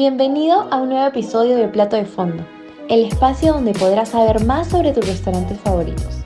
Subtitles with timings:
[0.00, 2.42] Bienvenido a un nuevo episodio de Plato de Fondo,
[2.88, 6.24] el espacio donde podrás saber más sobre tus restaurantes favoritos,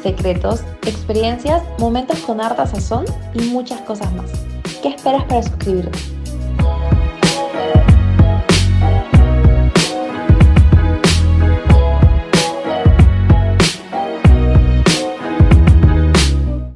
[0.00, 3.04] secretos, experiencias, momentos con harta sazón
[3.34, 4.30] y muchas cosas más.
[4.80, 5.98] ¿Qué esperas para suscribirte?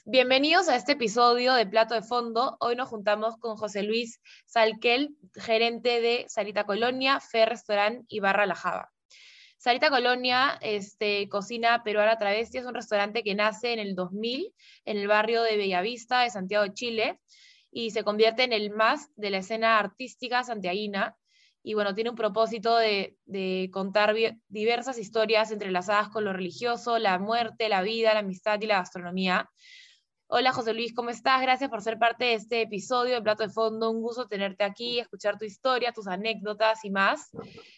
[0.07, 2.57] Bienvenidos a este episodio de Plato de Fondo.
[2.61, 8.47] Hoy nos juntamos con José Luis Salquel, gerente de Sarita Colonia, Fe Restaurant y Barra
[8.47, 8.91] La Java.
[9.59, 14.55] Sarita Colonia, este, cocina peruana travesti, es un restaurante que nace en el 2000
[14.87, 17.21] en el barrio de Bellavista de Santiago de Chile
[17.71, 21.15] y se convierte en el más de la escena artística santiaguina.
[21.63, 24.15] Y bueno, tiene un propósito de, de contar
[24.49, 29.51] diversas historias entrelazadas con lo religioso, la muerte, la vida, la amistad y la gastronomía
[30.33, 31.43] Hola José Luis, ¿cómo estás?
[31.43, 33.91] Gracias por ser parte de este episodio de Plato de Fondo.
[33.91, 37.31] Un gusto tenerte aquí, escuchar tu historia, tus anécdotas y más.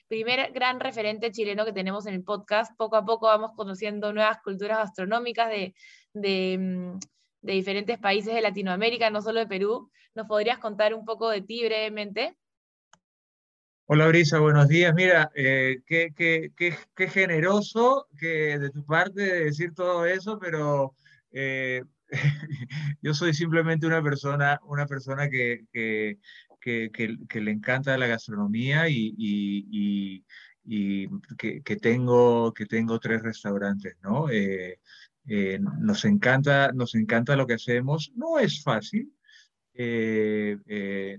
[0.06, 2.70] Primer gran referente chileno que tenemos en el podcast.
[2.76, 5.74] Poco a poco vamos conociendo nuevas culturas gastronómicas de,
[6.12, 6.98] de, mm,
[7.40, 9.90] diferentes países de Latinoamérica, no solo de Perú.
[10.14, 12.36] ¿Nos podrías contar un poco de ti brevemente?
[13.86, 14.92] Hola Brisa, buenos días.
[14.94, 20.94] Mira, eh, qué, qué, qué, generoso que de tu parte decir todo eso, pero
[21.30, 21.82] eh,
[23.02, 26.18] yo soy simplemente una persona, una persona que, que,
[26.60, 30.24] que, le encanta la gastronomía y, y,
[30.64, 34.30] y, que, tengo, que tengo tres restaurantes, ¿no?
[34.30, 34.78] Eh,
[35.26, 38.12] eh, nos, encanta, nos encanta lo que hacemos.
[38.14, 39.12] No es fácil
[39.74, 41.18] eh,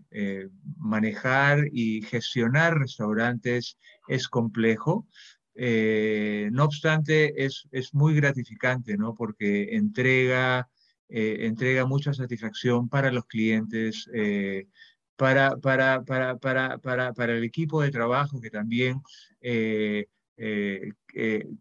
[0.78, 3.78] manejar y gestionar restaurantes,
[4.08, 5.08] es complejo.
[5.56, 9.16] no obstante, es, es muy gratificante, ¿no?
[9.16, 10.70] Porque entrega
[11.10, 14.68] eh, entrega mucha satisfacción para los clientes, eh,
[15.16, 16.38] para, para, para,
[16.80, 19.02] para, el equipo de trabajo que también
[19.42, 20.08] eh,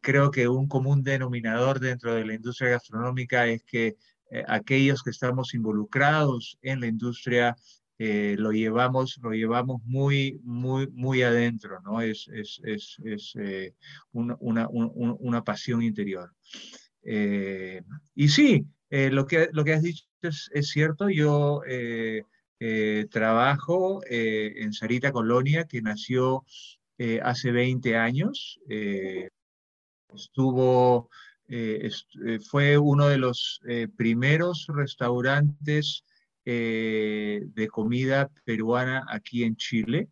[0.01, 3.97] creo que un común denominador dentro de la industria gastronómica es que
[4.49, 7.55] aquellos que estamos involucrados en la industria
[7.99, 12.01] lo llevamos, lo llevamos muy, muy, muy adentro, ¿no?
[12.01, 13.35] Es, es, es, es
[14.13, 16.33] una, una, una, pasión interior.
[17.05, 21.09] y sí, eh, lo, que, lo que has dicho es, cierto.
[21.09, 22.25] Yo eh,
[22.61, 26.45] eh, trabajo en Sarita Colonia, que nació
[27.23, 28.61] hace 20 años.
[30.15, 31.09] estuvo,
[32.51, 33.63] fue uno de los
[33.97, 36.05] primeros restaurantes
[36.45, 40.09] de comida peruana aquí en Chile.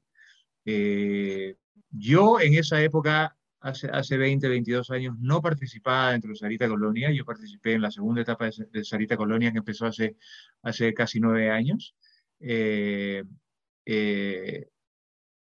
[1.91, 7.11] yo en esa época hace, hace 20, 22 años no participaba dentro de Sarita Colonia.
[7.13, 10.17] Yo participé en la segunda etapa de, Sarita Colonia que empezó hace,
[10.63, 11.95] hace casi nueve años.
[12.41, 13.23] Eh,
[13.85, 14.67] eh,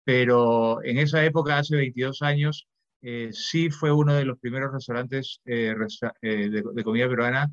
[0.03, 2.67] pero en esa época, hace 22 años,
[3.01, 5.75] eh, sí fue uno de los primeros restaurantes de,
[6.21, 7.51] de, comida peruana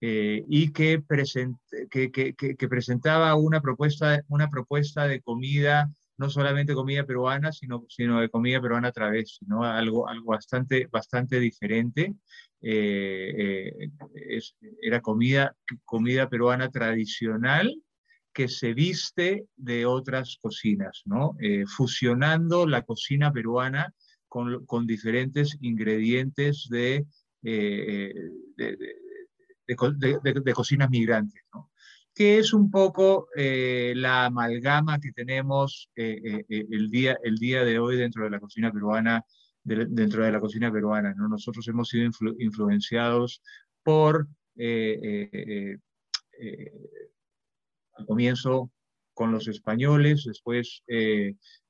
[0.00, 1.58] y que, present,
[1.90, 7.84] que, que, que, presentaba una propuesta, una propuesta de comida no solamente comida peruana, sino,
[7.88, 9.64] sino de comida peruana a través, ¿no?
[9.64, 12.14] algo, algo bastante, bastante diferente.
[12.62, 14.40] Eh, eh,
[14.82, 17.74] era comida, comida peruana tradicional
[18.32, 21.36] que se viste de otras cocinas, ¿no?
[21.40, 23.94] Eh, fusionando la cocina peruana
[24.28, 27.06] con, con diferentes ingredientes de,
[27.40, 28.14] de,
[28.56, 31.42] de, cocinas migrantes.
[32.16, 37.62] Que es un poco eh, la amalgama que tenemos eh, eh, el, día, el día
[37.62, 39.22] de hoy dentro de la cocina peruana,
[39.62, 41.12] dentro de la cocina peruana.
[41.14, 41.28] ¿no?
[41.28, 43.42] Nosotros hemos sido influenciados
[43.82, 44.28] por,
[44.58, 45.78] al
[48.06, 48.70] comienzo,
[49.12, 50.84] con los españoles, después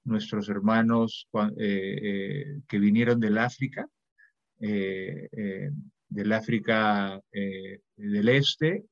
[0.05, 3.89] nuestros hermanos que vinieron del África,
[4.61, 8.85] del África del Este,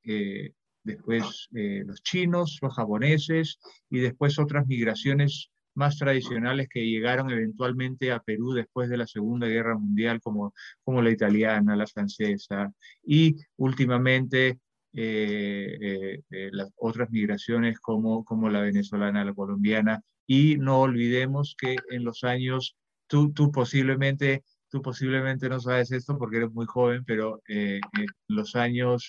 [0.85, 3.59] después eh, los chinos, los japoneses
[3.91, 9.49] y después otras migraciones más tradicionales que llegaron eventualmente a Perú después de la Segunda
[9.49, 10.55] Guerra Mundial, como,
[10.85, 12.73] como la italiana, la francesa,
[13.03, 14.61] y últimamente
[14.93, 21.77] eh, eh, las otras migraciones como, como la venezolana, la colombiana, y no olvidemos que
[21.91, 22.77] en los años,
[23.09, 24.45] tú, tú posiblemente...
[24.71, 27.81] Tú posiblemente no sabes esto porque eres muy joven, pero en
[28.27, 29.09] los años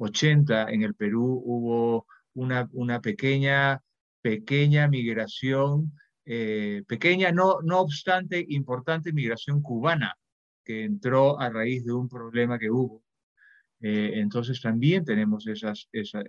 [0.00, 3.82] 80 en el Perú hubo una, una pequeña,
[4.22, 5.92] pequeña migración,
[6.24, 10.16] eh, pequeña, no, no obstante, importante migración cubana
[10.64, 13.02] que entró a raíz de un problema que hubo.
[13.82, 16.24] Eh, entonces también tenemos esas, esas,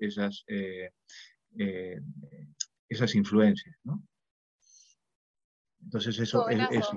[0.00, 0.90] esas, eh,
[2.88, 3.76] esas influencias.
[3.84, 4.02] ¿no?
[5.82, 6.88] Entonces eso es,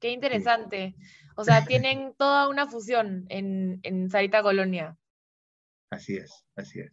[0.00, 0.96] Qué interesante.
[1.36, 4.96] O sea, tienen toda una fusión en, en Sarita Colonia.
[5.94, 6.92] Así es, así es.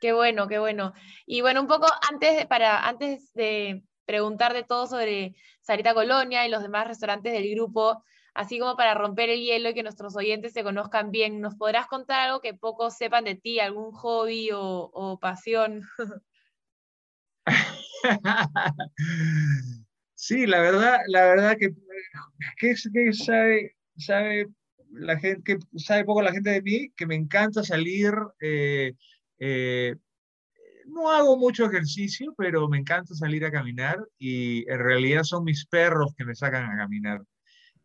[0.00, 0.94] Qué bueno, qué bueno.
[1.26, 6.46] Y bueno, un poco antes de, para, antes de preguntar de todo sobre Sarita Colonia
[6.46, 8.02] y los demás restaurantes del grupo,
[8.34, 11.86] así como para romper el hielo y que nuestros oyentes se conozcan bien, ¿nos podrás
[11.86, 15.82] contar algo que pocos sepan de ti, algún hobby o, pasión?
[20.14, 21.74] sí, la verdad, la verdad que,
[22.58, 22.74] que,
[23.12, 24.48] sabe, sabe
[24.92, 28.12] la gente, que sabe poco la gente de mí, que me encanta salir.
[28.40, 28.94] Eh,
[29.38, 29.96] eh,
[30.86, 35.66] no hago mucho ejercicio, pero me encanta salir a caminar y en realidad son mis
[35.66, 37.22] perros que me sacan a caminar.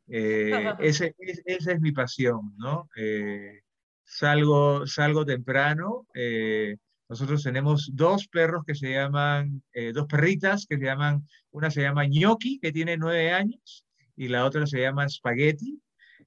[0.07, 2.89] Eh, ese, esa es mi pasión, ¿no?
[2.95, 3.61] Eh,
[4.03, 6.07] salgo, salgo temprano.
[6.13, 6.77] Eh,
[7.09, 9.63] nosotros tenemos dos perros que se llaman,
[9.93, 13.85] dos perritas que se llaman, una se llama Gnocchi, que tiene nueve años,
[14.17, 15.81] y la otra se llama Spaghetti.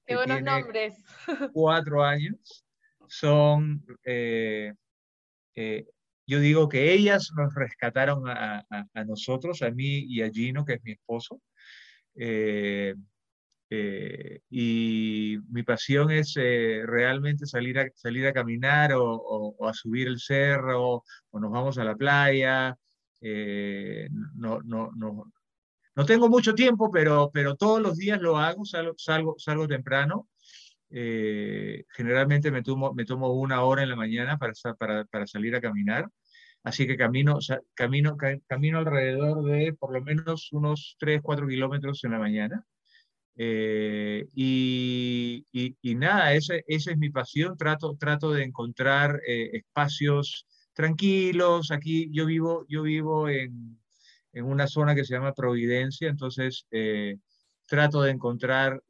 [0.05, 1.03] Qué buenos nombres.
[1.53, 2.65] Cuatro años.
[3.07, 3.83] Son,
[6.27, 10.75] yo digo que ellas nos rescataron a, a, nosotros, a mí y a Gino, que
[10.75, 11.41] es mi esposo.
[12.15, 12.95] Eh,
[13.73, 20.07] eh, y mi pasión es eh, realmente salir a, salir a caminar o, a subir
[20.09, 22.77] el cerro o nos vamos a la playa.
[23.21, 25.31] Eh, no, no, no,
[25.95, 30.29] no, tengo mucho tiempo, pero, pero todos los días lo hago, salgo, salgo, salgo temprano.
[30.89, 35.61] generalmente me tomo, me tomo una hora en la mañana para, para, para salir a
[35.61, 36.09] caminar.
[36.63, 37.39] Así que camino,
[37.73, 38.17] camino,
[38.47, 42.65] camino alrededor de por lo menos unos 3, 4 kilómetros en la mañana.
[43.35, 50.45] Eh, y, y, nada, esa, esa, es mi pasión, trato, trato de encontrar eh, espacios
[50.73, 51.71] tranquilos.
[51.71, 53.80] Aquí yo vivo, yo vivo en,
[54.33, 57.17] en, una zona que se llama Providencia, entonces eh,
[57.67, 58.81] trato de encontrar,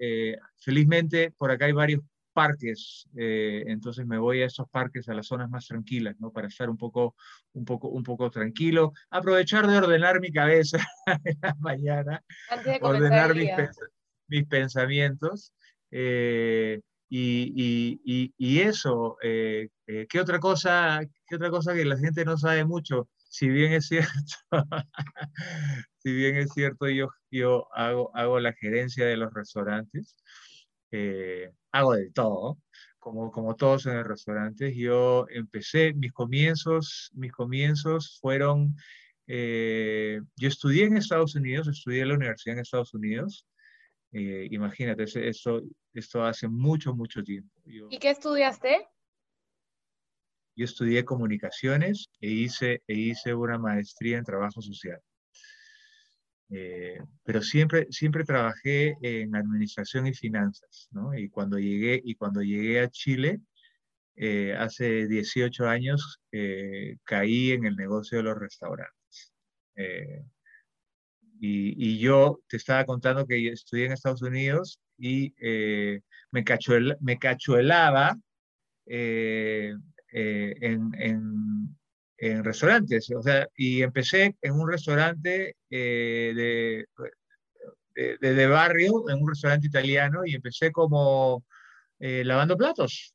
[0.58, 2.02] felizmente por acá hay varios
[2.34, 6.32] parques, entonces me voy a esos parques, a las zonas más tranquilas, ¿no?
[6.32, 7.16] Para estar un poco,
[7.54, 10.80] un poco, un poco tranquilo, aprovechar de ordenar mi cabeza
[11.26, 12.24] en la mañana,
[12.82, 14.02] ordenar mis pensamientos
[14.32, 15.54] mis pensamientos.
[15.92, 16.80] Eh,
[17.10, 22.24] y, y, y, eso, eh, eh, ¿qué, otra cosa, ¿qué otra cosa que la gente
[22.24, 23.10] no sabe mucho?
[23.31, 24.12] Si bien es cierto,
[26.00, 30.18] si bien es cierto, yo, yo hago, hago la gerencia de los restaurantes,
[31.72, 32.57] hago de todo,
[33.00, 34.75] como, como todos en el restaurante.
[34.75, 38.75] Yo empecé, mis comienzos, mis comienzos fueron,
[39.25, 43.48] yo estudié en Estados Unidos, estudié en la universidad en Estados Unidos,
[44.13, 45.62] eh, imagínate, esto,
[45.94, 47.50] esto hace mucho, mucho tiempo.
[47.66, 48.88] ¿Y qué estudiaste?
[50.56, 55.00] Yo estudié comunicaciones e hice, e hice una maestría en trabajo social.
[56.50, 61.13] Eh, pero siempre, siempre trabajé en administración y finanzas, ¿no?
[61.18, 63.39] Y cuando llegué, y cuando llegué a Chile,
[64.15, 66.19] eh, hace 18 años,
[67.06, 69.33] caí en el negocio de los restaurantes.
[71.44, 77.18] Y, yo te estaba contando que estudié en Estados Unidos y eh, me, cachuel, me
[77.18, 78.15] cachuelaba
[80.12, 81.78] eh, eh, en, en,
[82.18, 83.12] en, restaurantes.
[83.12, 86.85] O sea, y empecé en un restaurante de,
[87.95, 91.44] de, de, barrio, en un restaurante italiano, y empecé como
[92.00, 93.14] lavando platos.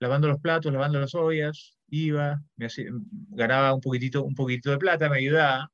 [0.00, 2.68] lavando los platos, lavando las ollas, iba, me
[3.30, 5.70] ganaba un poquitito, un poquitito de plata, me ayudaba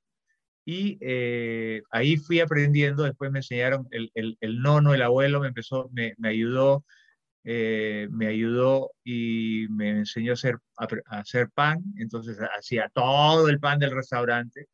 [0.65, 5.49] y eh, ahí fui aprendiendo, después me enseñaron el, el, el nono, el abuelo me
[5.49, 6.85] empezó, me, me ayudó,
[7.45, 13.59] eh, me ayudó y me enseñó a hacer, a, hacer pan, entonces hacía todo el
[13.59, 14.67] pan del restaurante,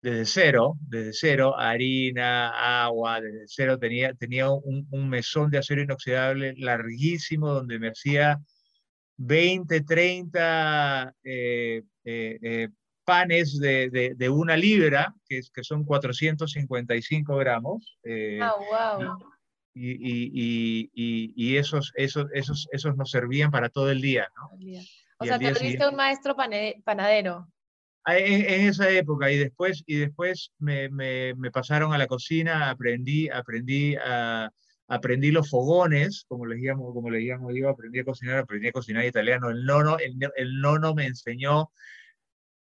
[0.00, 5.82] desde cero, desde cero, harina, agua, desde cero, tenía, tenía un, un mesón de acero
[5.82, 8.38] inoxidable larguísimo donde me hacía
[9.16, 12.68] 20, 30 eh, eh,
[13.04, 17.98] panes de, de, una libra, que, que, son 455 gramos.
[18.04, 19.18] Oh, wow.
[19.80, 24.50] Y, y, y, y, esos, esos, esos, esos nos servían para todo el día, ¿no?
[25.20, 26.34] O sea, te volviste un maestro
[26.84, 27.48] panadero.
[28.04, 32.06] Ah, en, en, esa época, y después, y después me, me, me pasaron a la
[32.06, 34.50] cocina, aprendí, aprendí a,
[34.88, 38.72] aprendí los fogones, como le llamo, como le llamo yo, aprendí a cocinar, aprendí a
[38.72, 39.50] cocinar italiano.
[39.50, 41.70] El nono, el, el nono me enseñó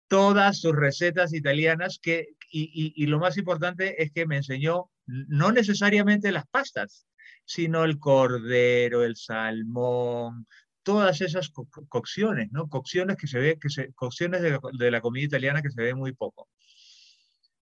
[0.08, 6.32] todas sus recetas italianas que, y, lo más importante es que me enseñó no necesariamente
[6.32, 7.06] las pastas,
[7.44, 10.46] sino el cordero, el salmón,
[10.84, 11.50] todas esas
[11.88, 12.68] cocciones, ¿no?
[12.68, 16.12] Cocciones que se ve, que se, cocciones de, la comida italiana que se ve muy
[16.12, 16.48] poco.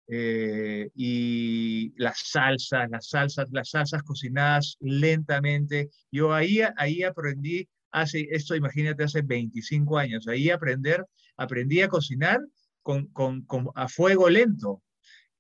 [0.07, 5.89] Eh, y las salsas, las salsas, las salsas cocinadas lentamente.
[6.11, 11.05] Yo ahí, ahí aprendí, hace, esto imagínate, hace 25 años, ahí aprender,
[11.37, 12.39] aprendí a cocinar
[12.81, 14.81] con, con, con a fuego lento.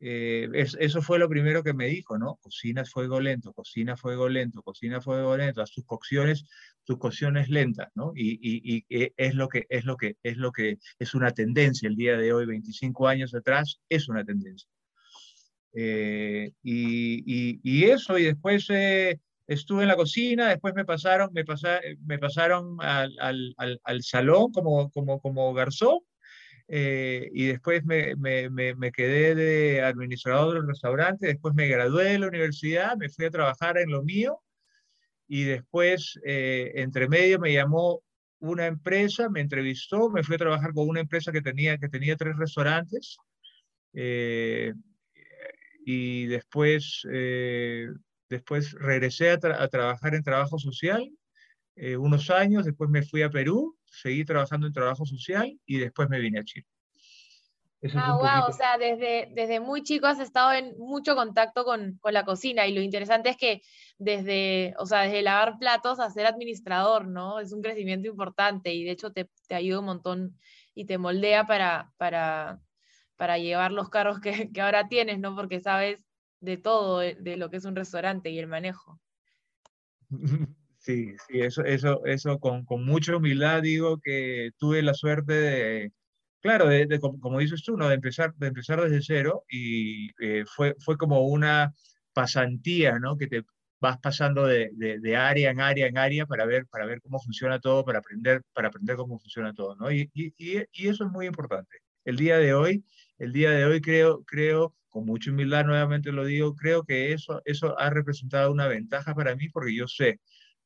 [0.01, 2.37] Eh, eso fue lo primero que me dijo, ¿no?
[2.41, 6.45] Cocina a fuego lento, cocina a fuego lento, cocina a fuego lento, haz tus cocciones,
[6.85, 8.13] tus cocciones lentas, ¿no?
[8.15, 8.85] Y, y,
[9.17, 12.31] es lo que es lo que es lo que es una tendencia el día de
[12.31, 14.69] hoy, 25 años atrás, es una tendencia.
[15.73, 22.77] Eh, y, eso, y después eh, estuve en la cocina, después me pasaron, me pasaron
[22.79, 23.53] al,
[23.83, 25.99] al, salón como, como, como garzón,
[26.71, 32.19] eh, y después me, me, me, quedé de administrador del restaurante, después me gradué de
[32.19, 34.39] la universidad, me fui a trabajar en lo mío
[35.27, 38.03] y después, eh, entre medio, me llamó
[38.37, 42.15] una empresa, me entrevistó, me fui a trabajar con una empresa que tenía, que tenía
[42.15, 43.17] tres restaurantes
[43.93, 44.71] eh,
[45.87, 47.01] y después,
[48.29, 51.09] después regresé a, a, trabajar en trabajo social
[51.97, 56.19] unos años, después me fui a Perú seguí trabajando en trabajo social y después me
[56.19, 56.65] vine a Chile.
[57.95, 62.13] ah, wow, o sea, desde, desde muy chico has estado en mucho contacto con, con,
[62.13, 63.61] la cocina y lo interesante es que
[63.97, 67.39] desde, o sea, desde lavar platos a ser administrador, ¿no?
[67.39, 70.37] Es un crecimiento importante y de hecho te, te ayuda un montón
[70.75, 72.59] y te moldea para, para,
[73.15, 75.35] para llevar los carros que, que ahora tienes, ¿no?
[75.35, 76.05] Porque sabes
[76.41, 78.99] de todo, de, de lo que es un restaurante y el manejo.
[80.89, 85.91] Sí, sí, eso, eso, eso con, con, mucha humildad digo que tuve la suerte de,
[86.41, 87.87] claro, de, como dices tú, ¿no?
[87.89, 91.75] de, empezar, de empezar desde cero y eh, fue, fue como una
[92.11, 93.17] pasantía, ¿no?
[93.17, 93.43] Que te
[93.79, 97.59] vas pasando de, de, área en área en área para ver, para ver cómo funciona
[97.59, 99.91] todo, para aprender, para aprender cómo funciona todo, ¿no?
[99.91, 101.77] Y, y, y eso es muy importante.
[102.03, 102.83] El día de hoy,
[103.19, 107.43] el día de hoy creo, creo, con mucha humildad nuevamente lo digo, creo que eso,
[107.45, 110.19] eso ha representado una ventaja para mí porque yo sé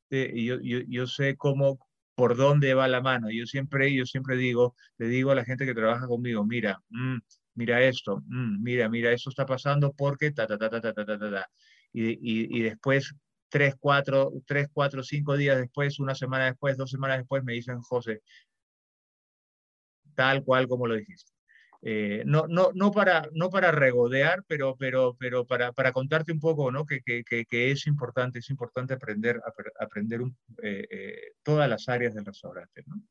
[0.10, 1.79] este, yo, yo, yo, sé cómo,
[2.15, 3.29] por dónde va la mano.
[3.31, 7.17] Yo siempre, yo siempre digo, le digo a la gente que trabaja conmigo, mira, mm,
[7.55, 11.05] mira esto, mm, mira, mira, esto está pasando porque ta, ta, ta, ta, ta, ta,
[11.05, 11.48] ta, ta.
[11.91, 13.13] Y, y, y después,
[13.50, 17.79] tres, cuatro, tres, cuatro, cinco días después, una semana después, dos semanas después, me dicen,
[17.81, 18.22] José,
[20.15, 21.33] tal cual como lo dijiste.
[21.86, 26.40] Eh, no, no, no, para, no para regodear, pero, pero, pero para, para contarte un
[26.40, 26.86] poco ¿no?
[26.86, 29.42] que, que, que, es importante, es importante aprender,
[29.78, 32.84] aprender un, eh, eh, todas las áreas del restaurante.
[32.86, 33.02] ¿no?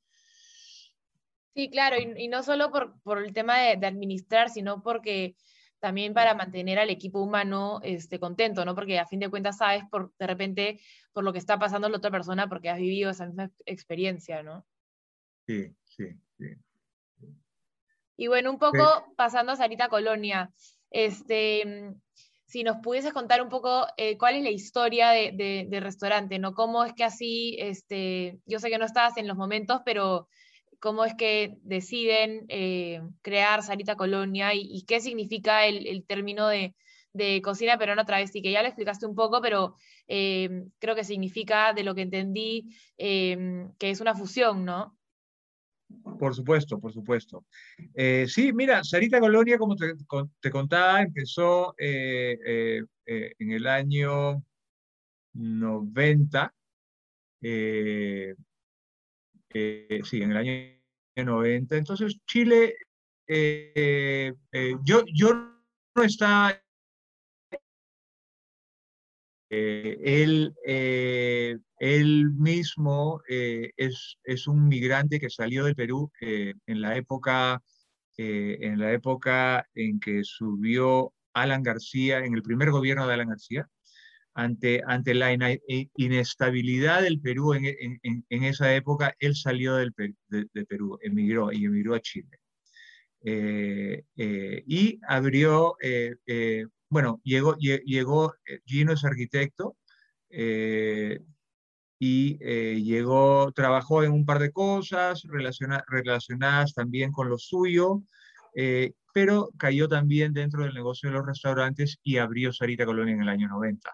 [1.54, 5.36] Sí, claro, y, y, no solo por, por el tema de, de, administrar, sino porque
[5.78, 8.74] también para mantener al equipo humano este, contento, ¿no?
[8.74, 10.80] Porque a fin de cuentas sabes por, de repente
[11.12, 14.64] por lo que está pasando la otra persona porque has vivido esa misma experiencia, ¿no?
[15.46, 16.06] Sí, sí,
[16.38, 16.54] sí.
[18.16, 18.84] Y bueno, un poco
[19.16, 20.50] pasando a Sarita Colonia,
[20.90, 21.94] este,
[22.52, 26.52] si nos pudieses contar un poco eh, cuál es la historia de, de, restaurante, ¿no?
[26.52, 30.28] ¿Cómo es que así, este, yo sé que no estabas en los momentos, pero
[30.78, 36.46] cómo es que deciden eh, crear Sarita Colonia y, y qué significa el, el término
[36.46, 36.74] de,
[37.14, 39.76] de, cocina peruana travesti, que ya lo explicaste un poco, pero
[40.06, 44.94] eh, creo que significa, de lo que entendí, que es una fusión, ¿no?
[46.18, 47.44] Por supuesto, por supuesto.
[47.94, 54.44] Eh, sí, mira, Sarita Colonia, como te, contaba, empezó eh, eh, en el año
[55.34, 56.54] 90.
[57.40, 58.34] Eh,
[59.50, 60.52] eh, sí, en el año
[61.16, 61.76] 90.
[61.76, 62.76] Entonces, Chile,
[64.84, 65.34] yo, yo
[65.94, 66.62] no estaba
[69.52, 76.96] él, eh, él mismo eh, es, un migrante que salió de Perú eh, en, la
[76.96, 77.62] época,
[78.16, 83.68] en la época en que subió Alan García, en el primer gobierno de Alan García,
[84.34, 85.36] ante, ante la
[85.96, 89.92] inestabilidad del Perú en, esa época, él salió del,
[90.28, 92.38] de, de, Perú, emigró y emigró a Chile.
[94.66, 95.76] y abrió
[96.92, 99.78] bueno, llegó, llegó eh, Gino es arquitecto
[100.28, 101.20] eh,
[101.98, 108.02] y eh, llegó, trabajó en un par de cosas relaciona, relacionadas también con lo suyo,
[109.14, 113.28] pero cayó también dentro del negocio de los restaurantes y abrió Sarita Colonia en el
[113.30, 113.90] año 90.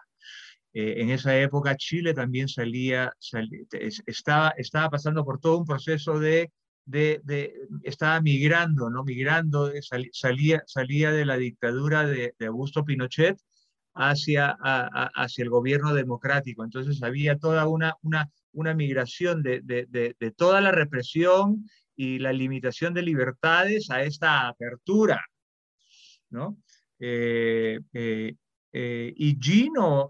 [0.73, 3.61] Eh, en esa época Chile también salía, salía
[4.05, 6.51] estaba, estaba pasando por todo un proceso de
[6.89, 7.53] de,
[7.83, 9.03] estaba migrando, ¿no?
[9.03, 9.71] Migrando,
[10.11, 13.37] salía, salía de la dictadura de, Augusto Pinochet
[13.93, 16.63] hacia, hacia el gobierno democrático.
[16.63, 22.93] Entonces había toda una, una, una migración de, de, toda la represión y la limitación
[22.93, 25.23] de libertades a esta apertura,
[26.29, 26.57] ¿no?
[27.01, 27.77] y
[29.39, 30.09] Gino,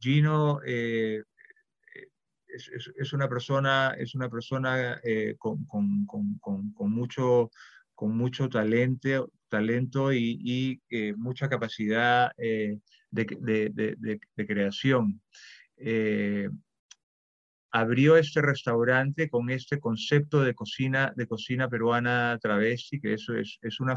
[0.00, 0.60] Gino
[2.54, 5.00] es, una persona, es una persona
[5.38, 6.38] con, con, con,
[6.72, 7.50] con, mucho,
[7.94, 10.80] con mucho talento, talento y,
[11.16, 12.80] mucha capacidad de,
[13.10, 13.96] de,
[14.36, 15.20] de, creación
[17.74, 23.58] abrió este restaurante con este concepto de cocina, de cocina peruana travesti, que eso es,
[23.62, 23.96] es una,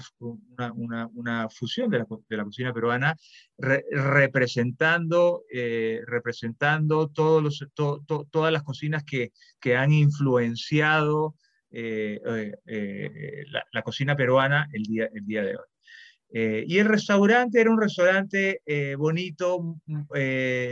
[0.73, 3.15] una, una, fusión de la, de la, cocina peruana,
[3.59, 9.31] representando, eh, representando todas las cocinas que,
[9.61, 11.35] que han influenciado
[11.69, 12.19] eh,
[12.65, 16.65] eh, la, cocina peruana el día, el día de hoy.
[16.67, 18.59] y el restaurante era un restaurante
[18.97, 19.77] bonito,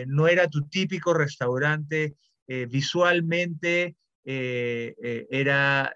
[0.07, 2.15] no era tu típico restaurante
[2.47, 5.93] eh, visualmente eh, eh, era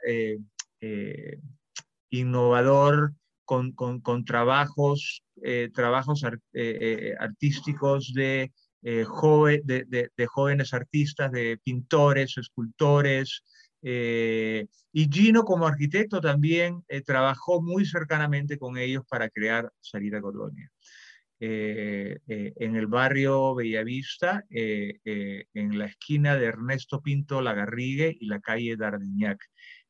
[2.09, 3.13] innovador
[3.45, 5.23] con, con, trabajos,
[5.73, 6.23] trabajos
[7.19, 8.51] artísticos de,
[9.05, 13.43] joven, de, de, jóvenes artistas, de pintores, escultores.
[13.81, 20.71] y Gino como arquitecto también trabajó muy cercanamente con ellos para crear Salida Colonia.
[21.41, 24.99] Eh, eh, en el barrio Bellavista, eh,
[25.53, 29.39] en la esquina de Ernesto Pinto Lagarrigue y la calle Dardiñac,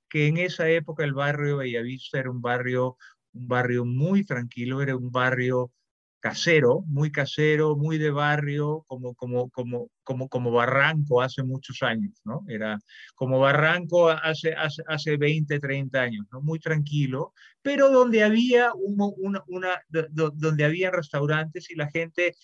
[0.07, 2.97] que en esa época el barrio Bellavista era un barrio,
[3.33, 5.71] un barrio muy tranquilo, era un barrio
[6.19, 12.19] casero, muy casero, muy de barrio, como, como, como, como, como Barranco hace muchos años,
[12.25, 12.43] ¿no?
[12.47, 12.77] Era
[13.15, 16.41] como Barranco hace, hace, hace 20, 30 años, ¿no?
[16.41, 22.35] Muy tranquilo, pero donde había, una, una, donde restaurantes y la gente,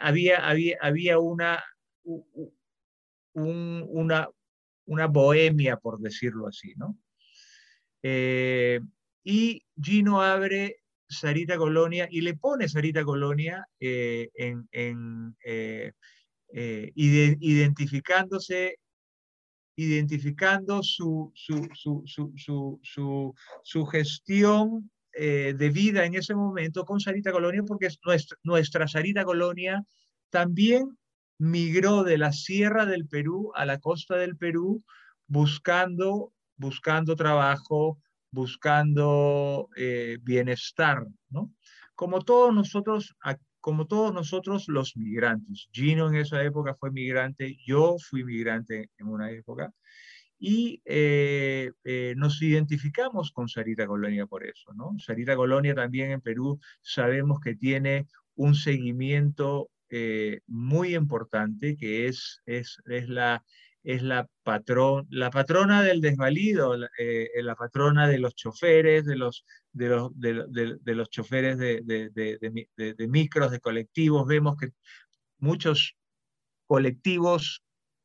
[0.00, 1.62] había, había, había una,
[3.32, 4.28] una,
[4.86, 6.98] una bohemia, por decirlo así, ¿no?
[8.02, 8.80] Eh,
[9.24, 10.81] y Gino abre
[11.12, 15.92] Sarita Colonia y le pone Sarita Colonia eh, en, eh,
[16.52, 18.78] eh, identificándose,
[19.76, 27.88] identificando su, su, su, su gestión de vida en ese momento con Sarita Colonia, porque
[28.04, 29.84] nuestra, nuestra Sarita Colonia
[30.30, 30.96] también
[31.38, 34.82] migró de la sierra del Perú a la costa del Perú
[35.26, 37.98] buscando, buscando trabajo,
[38.32, 41.52] buscando eh, bienestar, ¿no?
[41.94, 43.14] Como todos nosotros,
[43.60, 45.68] como todos nosotros los migrantes.
[45.70, 49.72] Gino en esa época fue migrante, yo fui migrante en una época,
[50.38, 54.96] y eh, eh, nos identificamos con Sarita Colonia por eso, ¿no?
[54.98, 59.68] Sarita Colonia también en Perú sabemos que tiene un seguimiento
[60.46, 63.44] muy importante, que es, es, es la
[63.84, 69.44] es la, patrón, la patrona del desvalido, eh, la patrona de los choferes, de los,
[69.72, 74.26] de los, de, los choferes de, micros, de colectivos.
[74.26, 74.70] Vemos que
[75.38, 75.96] muchos
[76.66, 77.62] colectivos,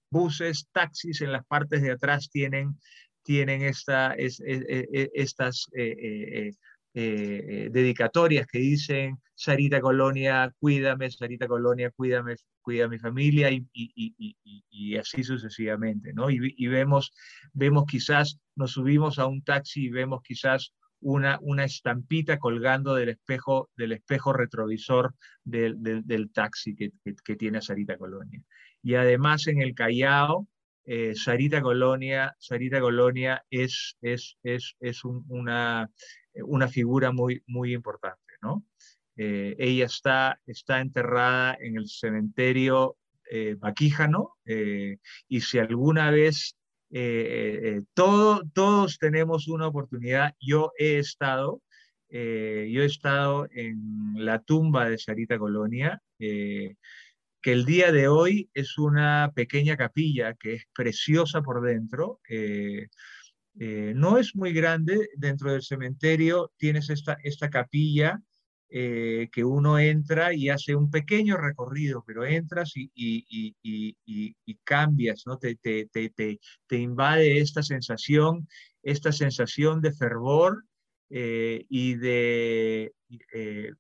[0.10, 2.80] buses, taxis en las partes de atrás tienen,
[3.24, 6.52] tienen esta, es, estas eh, eh,
[7.00, 14.98] dedicatorias que dicen Sarita Colonia, cuídame, Sarita Colonia, cuídame, cuida a mi familia y, y,
[14.98, 16.30] así sucesivamente, ¿no?
[16.30, 17.14] Y, vemos,
[17.54, 23.10] vemos quizás, nos subimos a un taxi y vemos quizás una, una estampita colgando del
[23.10, 26.92] espejo, del espejo retrovisor del, del, taxi que,
[27.24, 28.42] que, tiene Sarita Colonia.
[28.82, 30.48] Y además en el Callao,
[30.84, 35.92] eh, Sarita Colonia, Sarita Colonia es, es, es, es una,
[36.43, 38.65] una figura muy, muy importante, ¿no?
[39.17, 42.97] Eh, ella está, está enterrada en el cementerio
[43.32, 46.56] eh, Baquíjano eh, y si alguna vez
[47.93, 51.62] todo, todos tenemos una oportunidad, yo he estado,
[52.10, 52.17] yo
[52.82, 56.78] he estado en la tumba de Sarita Colonia, que
[57.43, 62.21] el día de hoy es una pequeña capilla que es preciosa por dentro.
[63.60, 68.22] No es muy grande, dentro del cementerio tienes esta, esta capilla
[68.70, 73.96] eh, que uno entra y hace un pequeño recorrido, pero entras y, y, y,
[74.46, 75.38] y cambias, ¿no?
[75.38, 78.46] Te, te, te, te, invade esta sensación,
[78.84, 80.65] esta sensación de fervor
[81.10, 82.91] eh, y de,
[83.34, 83.72] eh,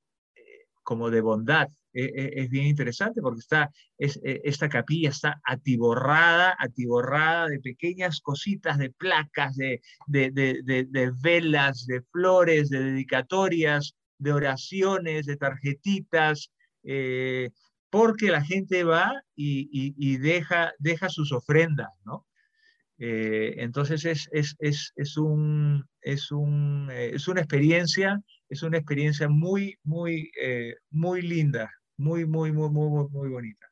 [0.83, 1.67] como de bondad.
[1.93, 7.59] E, e, es bien interesante porque está, es, e, esta capilla está atiborrada, atiborrada de
[7.59, 15.25] pequeñas cositas, de placas, de, de, de, de velas, de flores, de dedicatorias, de oraciones,
[15.25, 16.51] de tarjetitas,
[16.83, 17.49] eh,
[17.89, 22.25] porque la gente va y, deja, deja sus ofrendas, ¿no?
[22.99, 29.27] Eh, entonces es, es, es, es, un, es, un, es una experiencia, es una experiencia
[29.29, 30.31] muy, muy,
[30.91, 33.67] muy linda, muy, muy, muy, muy, muy bonita.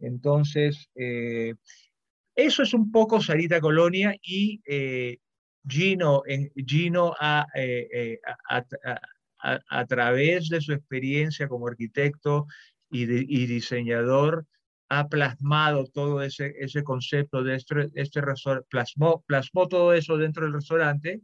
[0.00, 4.60] Entonces, eso es un poco Sarita Colonia y
[5.66, 7.46] Gino, en, Gino a,
[9.38, 12.46] a, través de su experiencia como arquitecto
[12.90, 13.06] y,
[13.46, 14.46] diseñador,
[14.88, 18.22] ha plasmado todo ese, ese concepto de este, este
[18.70, 21.20] plasmó, plasmó todo eso dentro del restaurante.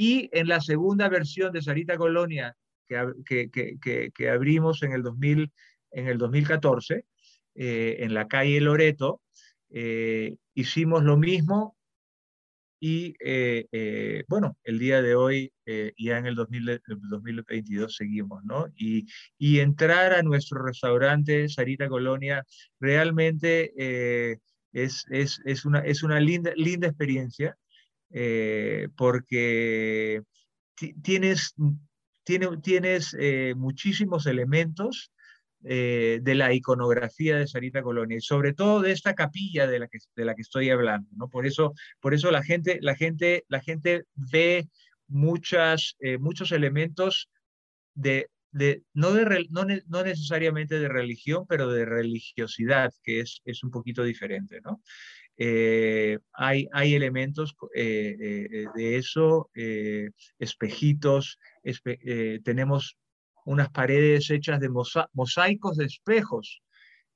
[0.00, 2.56] Y en la segunda versión de Sarita Colonia,
[2.86, 5.50] que, que, que, abrimos en el, 2000,
[5.90, 7.04] en el 2014,
[7.56, 9.20] eh, en la calle Loreto,
[9.70, 11.76] eh, hicimos lo mismo,
[12.78, 18.68] y eh, eh, bueno, el día de hoy, eh, ya en el, 2022 seguimos, ¿no?
[18.76, 19.06] Y,
[19.36, 22.44] y, entrar a nuestro restaurante Sarita Colonia
[22.78, 23.72] realmente
[24.72, 27.56] es, es, es, una, es una linda, linda experiencia
[28.96, 30.22] porque
[31.02, 31.54] tienes,
[32.24, 33.16] tienes, tienes
[33.56, 35.12] muchísimos elementos
[35.64, 39.88] eh, de la iconografía de Sarita Colonia y sobre todo de esta capilla de la
[39.88, 41.10] que, de la que estoy hablando.
[41.16, 41.28] ¿no?
[41.28, 44.68] Por, eso, por eso la gente, la gente, la gente ve
[45.08, 47.28] muchas, eh, muchos elementos
[47.94, 53.64] de, de, no, de no, no, necesariamente de religión, pero de religiosidad, que es, es
[53.64, 54.60] un poquito diferente.
[54.60, 54.80] ¿no?
[55.40, 59.50] Eh, hay, elementos de eso,
[60.38, 61.38] espejitos,
[62.44, 62.96] tenemos
[63.44, 64.68] unas paredes hechas de
[65.14, 66.60] mosaicos de espejos,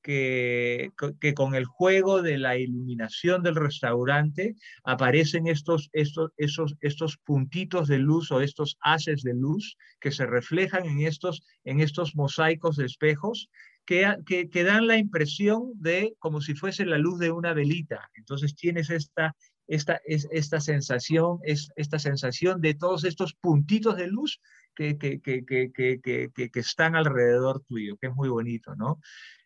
[0.02, 7.16] que, que, con el juego de la iluminación del restaurante aparecen estos, estos, esos, estos
[7.18, 12.16] puntitos de luz o estos haces de luz que se reflejan en estos, en estos
[12.16, 13.48] mosaicos de espejos
[13.84, 18.10] que, dan la impresión de como si fuese la luz de una velita.
[18.14, 19.34] Entonces tienes esta,
[19.66, 24.40] esta, es, esta sensación, es, esta sensación de todos estos puntitos de luz
[24.74, 29.00] que, que, están alrededor tuyo, que es muy bonito, ¿no?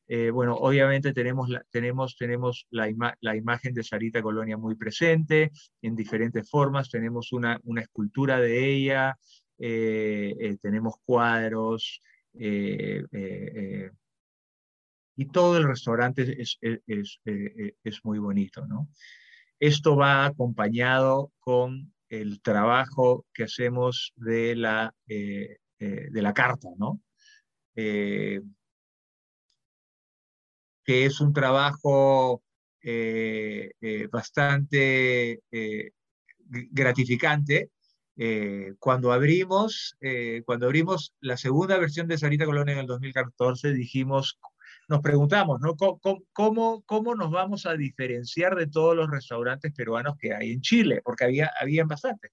[0.09, 2.89] Eh, bueno, obviamente tenemos, la, tenemos, tenemos la,
[3.21, 5.51] la, imagen de Sarita Colonia muy presente
[5.83, 9.19] en diferentes formas, tenemos una, una escultura de ella,
[9.59, 12.01] eh, eh, tenemos cuadros,
[15.17, 17.21] y todo el restaurante es, es, es,
[17.83, 18.89] es, muy bonito, ¿no?
[19.59, 26.69] Esto va acompañado con el trabajo que hacemos de la, eh, eh, de la carta,
[26.77, 27.01] ¿no?
[27.75, 28.41] Eh,
[30.85, 32.43] que es un trabajo
[34.13, 35.41] bastante
[36.71, 37.71] gratificante.
[38.79, 39.97] cuando, abrimos,
[40.45, 44.39] cuando abrimos la segunda versión de Sarita Colonia en el 2014, dijimos
[44.89, 45.77] nos preguntamos, ¿no?
[45.77, 51.01] ¿Cómo, cómo, nos vamos a diferenciar de todos los restaurantes peruanos que hay en Chile?
[51.05, 52.31] Porque había, bastantes.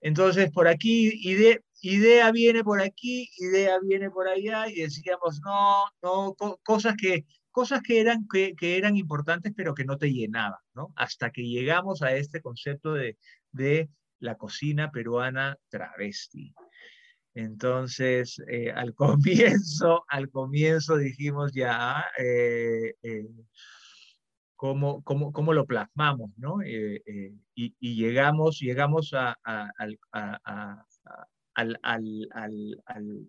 [0.00, 5.84] Entonces, por aquí, idea, idea viene por aquí, idea viene por allá, y decíamos, no,
[6.02, 10.60] no, cosas que, cosas que eran, que, que, eran importantes, pero que no te llenaban,
[10.74, 10.92] ¿no?
[10.96, 13.18] Hasta que llegamos a este concepto de,
[13.52, 16.54] de la cocina peruana travesti.
[17.40, 23.28] Entonces, eh, al comienzo, al comienzo dijimos ya, eh, eh,
[24.56, 26.58] ¿cómo, cómo, cómo, lo plasmamos, ¿no?
[26.62, 27.42] Y,
[27.80, 29.70] llegamos, llegamos a, a,
[30.12, 30.86] a,
[31.54, 33.28] al, al, al,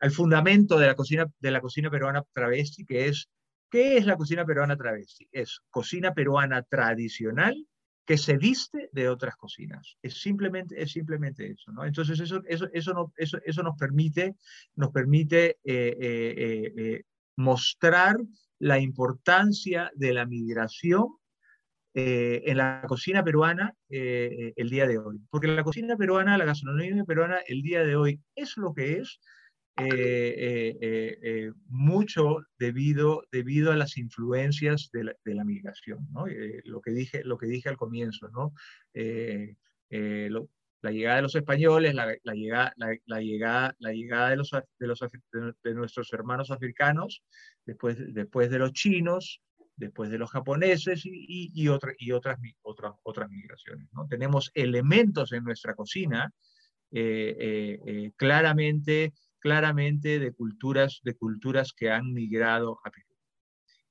[0.00, 3.28] al, fundamento de la, cocina, de la cocina peruana travesti, que es,
[3.70, 5.28] ¿qué es la cocina peruana travesti?
[5.30, 7.68] Es cocina peruana tradicional
[8.10, 9.96] que se viste de otras cocinas.
[10.02, 11.70] Es simplemente, es simplemente eso.
[11.84, 14.34] Entonces eso, eso, eso, eso nos permite,
[14.74, 17.02] nos permite eh, eh, eh,
[17.36, 18.16] mostrar
[18.58, 21.06] la importancia de la migración
[21.94, 25.20] en la cocina peruana el día de hoy.
[25.30, 29.20] Porque la cocina peruana, la gastronomía peruana el día de hoy es lo que es
[29.86, 36.26] eh, eh, eh, mucho debido, debido a las influencias de la, de la migración, ¿no?
[36.64, 38.52] lo, que dije, lo que dije al comienzo, ¿no?
[40.82, 44.86] la llegada de los españoles, la, la llegada, la, llegada, la llegada de, los, de,
[44.86, 45.00] los,
[45.62, 47.22] de nuestros hermanos africanos,
[47.66, 49.42] después, después de los chinos,
[49.76, 53.88] después de los japoneses y, y, otra, y otras, otras, otras migraciones.
[53.92, 54.06] ¿no?
[54.08, 56.32] Tenemos elementos en nuestra cocina
[58.16, 63.10] claramente claramente de culturas, de culturas que han migrado a Perú.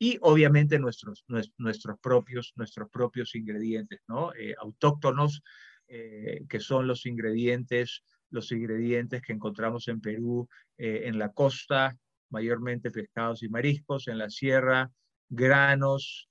[0.02, 4.34] Y obviamente nuestros, nuestros, propios, nuestros propios ingredientes, ¿no?
[4.34, 5.44] Eh, autóctonos,
[5.90, 11.98] eh, que son los ingredientes, los ingredientes que encontramos en Perú, eh, en la costa,
[12.30, 14.90] mayormente pescados y mariscos, en la sierra,
[15.28, 16.28] granos,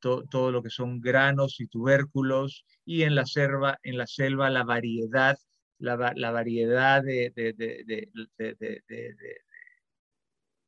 [0.00, 4.64] todo lo que son granos y tubérculos, y en la selva, en la, selva la
[4.64, 5.38] variedad,
[5.78, 5.96] la,
[6.30, 8.08] variedad de, de,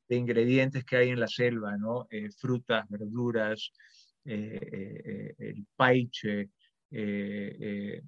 [0.09, 2.07] ingredientes que hay en la selva, ¿no?
[2.39, 3.73] frutas, verduras,
[4.25, 6.51] el paiche,
[6.91, 8.01] eh, eh,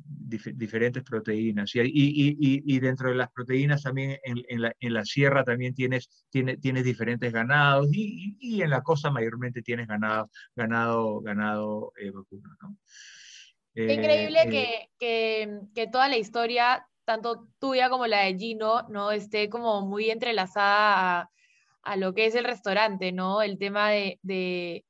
[0.54, 1.74] diferentes proteínas.
[1.74, 6.08] Y, y, y, dentro de las proteínas también en, la, en la, sierra también tienes,
[6.30, 12.48] tiene, tienes diferentes ganados y, en la costa mayormente tienes ganado, ganado, ganado eh, vacuno.
[12.62, 12.76] ¿no?
[13.74, 19.10] Increíble que, que, que, toda la historia, tanto tuya como la de Gino, ¿no?
[19.12, 21.30] esté como muy entrelazada
[21.82, 23.42] a, lo que es el restaurante, ¿no?
[23.42, 24.84] El tema de, de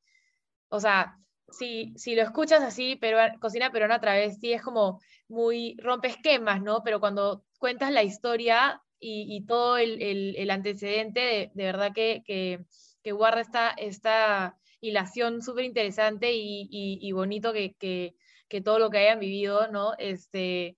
[0.68, 1.16] o sea,
[1.50, 6.08] si, si lo escuchas así, pero, cocina peruana a través, sí es como muy rompe
[6.08, 6.82] esquemas, ¿no?
[6.84, 10.02] Pero cuando cuentas la historia y, todo el,
[10.36, 12.60] el, antecedente, de, verdad que, que,
[13.02, 18.98] que, guarda esta, esta hilación súper interesante y, y, bonito que, que, todo lo que
[18.98, 19.94] hayan vivido, ¿no?
[19.98, 20.76] Este,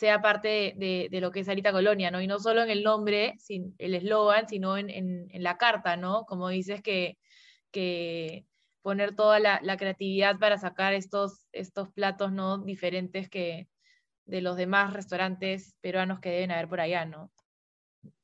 [0.00, 2.22] sea parte de, lo que es Arita Colonia, ¿no?
[2.22, 6.24] Y no solo en el nombre, sin, el eslogan, sino en, la carta, ¿no?
[6.24, 7.18] Como dices que,
[8.80, 12.64] poner toda la, creatividad para sacar estos, estos platos ¿no?
[12.64, 13.68] diferentes que
[14.24, 17.30] de los demás restaurantes peruanos que deben haber por allá, ¿no?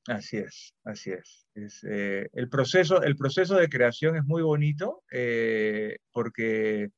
[0.09, 1.47] Así es, así es.
[1.55, 6.89] es eh, el, proceso, el proceso de creación es muy bonito eh, porque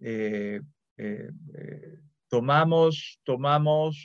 [0.00, 0.60] eh,
[2.36, 4.04] tomamos, tomamos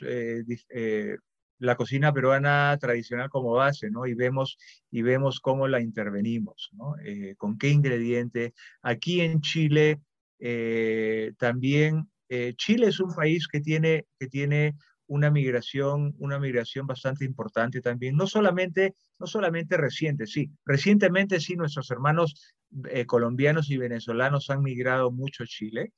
[1.62, 4.06] la cocina peruana tradicional como base, ¿no?
[4.06, 4.58] Y vemos,
[4.90, 6.96] y vemos cómo la intervenimos, ¿no?
[7.04, 8.52] Eh, con qué ingrediente.
[8.82, 10.00] Aquí en Chile
[10.40, 14.74] eh, también, eh, Chile es un país que tiene, que tiene
[15.12, 21.54] una migración, una migración bastante importante también, no solamente, no solamente reciente, sí, recientemente sí
[21.54, 22.54] nuestros hermanos
[23.06, 25.92] colombianos y venezolanos han migrado mucho a Chile,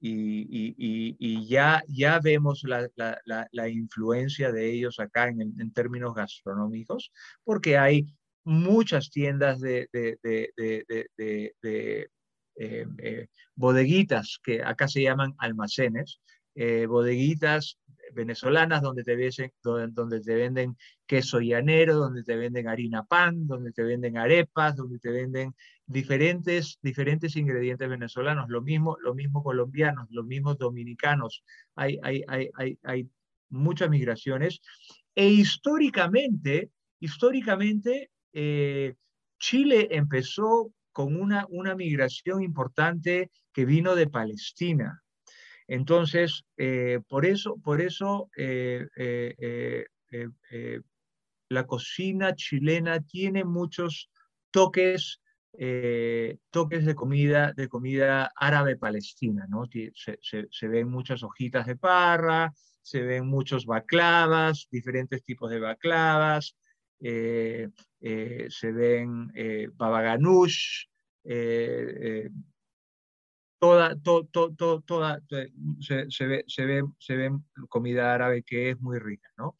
[0.00, 8.06] y, ya, ya vemos la, influencia de ellos acá en, términos gastronómicos, porque hay
[8.44, 9.88] muchas tiendas de,
[12.56, 16.20] eh, eh, bodeguitas, que acá se llaman almacenes,
[16.54, 17.78] eh, bodeguitas
[18.14, 19.16] venezolanas donde te,
[20.34, 25.54] venden queso llanero, donde te venden harina pan, donde te venden arepas, donde te venden
[25.86, 31.44] diferentes, diferentes ingredientes venezolanos, lo mismo, lo mismo colombianos, los mismos dominicanos.
[31.74, 33.08] Hay, hay, hay, hay,
[33.50, 34.60] muchas migraciones.
[35.14, 38.94] E históricamente, históricamente, eh,
[39.38, 45.03] Chile empezó con una, una migración importante que vino de Palestina.
[45.66, 48.86] Entonces, eh, por eso, por eso eh,
[51.48, 54.10] la cocina chilena tiene muchos
[54.50, 55.20] toques
[55.56, 59.66] eh, toques de comida, de comida árabe palestina, ¿no?
[59.70, 66.56] Se, ven muchas hojitas de parra, se ven muchos baclavas, diferentes tipos de baclavas,
[67.00, 67.68] eh,
[68.00, 69.32] eh, se ven
[69.74, 70.86] babaganush,
[73.58, 75.20] toda, toda,
[75.80, 77.30] se, ve, se, ve, se ve
[77.68, 79.56] comida árabe que es muy rica, ¿no?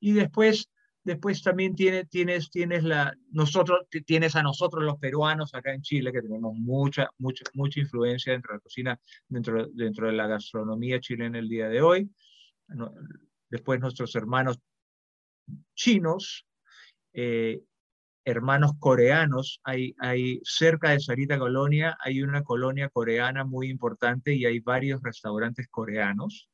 [0.00, 0.70] Y después
[1.06, 6.10] Después también tiene, tienes, tienes, la, nosotros, tienes a nosotros los peruanos acá en Chile,
[6.10, 10.98] que tenemos mucha, mucha, mucha influencia dentro de la cocina, dentro, dentro de la gastronomía
[10.98, 12.10] chilena el día de hoy.
[13.48, 14.58] Después nuestros hermanos
[15.76, 16.44] chinos,
[17.12, 17.60] eh,
[18.26, 19.60] hermanos coreanos.
[19.64, 25.02] Hay, hay cerca de Sarita Colonia, hay una colonia coreana muy importante y hay varios
[25.02, 26.50] restaurantes coreanos.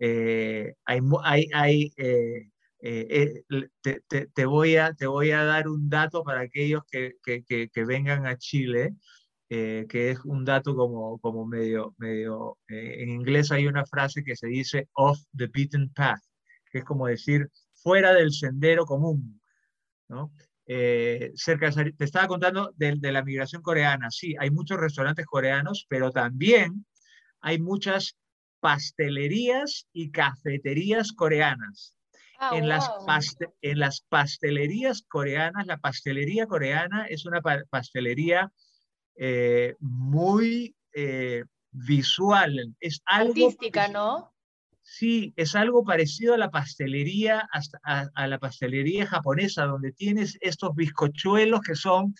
[0.00, 2.48] Eh, hay, hay, hay eh,
[2.80, 7.42] eh, eh, te, voy a, te voy a dar un dato para aquellos que, que,
[7.44, 8.94] que, vengan a Chile,
[9.48, 14.36] eh, que es un dato como, como medio, medio en inglés hay una frase que
[14.36, 16.20] se dice off the beaten path,
[16.70, 19.40] que es como decir fuera del sendero común.
[20.08, 20.32] ¿no?
[21.34, 24.10] Cerca de, te estaba contando de, de la migración coreana.
[24.10, 26.84] Sí, hay muchos restaurantes coreanos, pero también
[27.40, 28.16] hay muchas
[28.60, 31.94] pastelerías y cafeterías coreanas.
[32.40, 32.88] Ah, en, las
[33.62, 38.52] en las pastelerías coreanas, la pastelería coreana es una pastelería
[39.16, 42.76] eh, muy eh, visual.
[42.78, 44.32] Es algo Artística, ¿no?
[44.90, 47.48] Sí, es algo parecido a la pastelería,
[47.84, 52.14] a, la pastelería japonesa, donde tienes estos bizcochuelos que son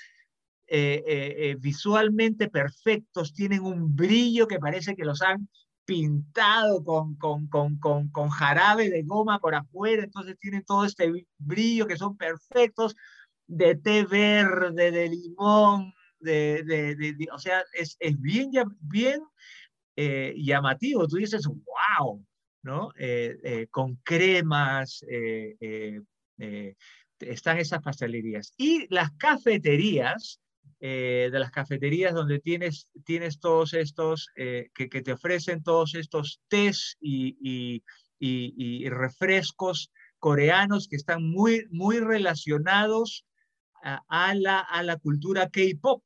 [0.66, 5.48] eh, visualmente perfectos, tienen un brillo que parece que los han
[5.86, 11.86] pintado con, con, con, con, jarabe de goma por afuera, entonces tienen todo este brillo
[11.86, 12.94] que son perfectos,
[13.46, 18.50] de té verde, de limón, de, o sea, es, es bien,
[18.80, 19.22] bien
[19.96, 21.08] eh, llamativo.
[21.08, 22.22] Tú dices, wow,
[22.62, 22.90] ¿no?
[22.98, 25.04] Eh, con cremas,
[27.20, 28.52] están esas pastelerías.
[28.56, 30.40] Y las cafeterías,
[30.80, 37.82] de las cafeterías donde tienes, tienes todos estos, que, te ofrecen todos estos tés y,
[38.88, 43.24] refrescos coreanos que están muy, muy relacionados
[43.82, 46.02] a, la, a la cultura K-pop.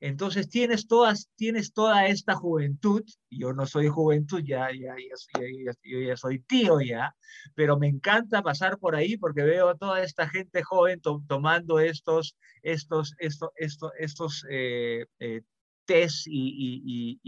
[0.00, 6.00] Entonces tienes, todas, tienes toda esta juventud, yo no soy juventud, ya, ya, ya, yo
[6.00, 7.14] ya soy tío ya,
[7.54, 12.36] pero me encanta pasar por ahí porque veo a toda esta gente joven tomando estos,
[12.62, 15.42] estos, estos, estos, estos eh, eh,
[15.86, 17.18] tés y,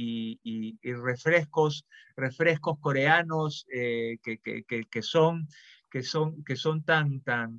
[0.82, 5.48] refrescos, refrescos coreanos eh, que, que, que, son,
[5.90, 7.58] que, son, que son tan, tan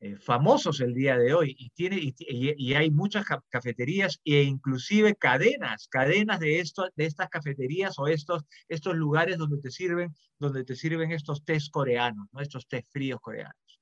[0.00, 5.88] eh, famosos el día de hoy y, tiene, y, hay muchas cafeterías e inclusive cadenas,
[5.88, 10.76] cadenas de, esto, de estas cafeterías o estos, estos lugares donde te sirven, donde te
[10.76, 12.40] sirven estos tés coreanos, ¿no?
[12.40, 13.80] estos tés fríos coreanos.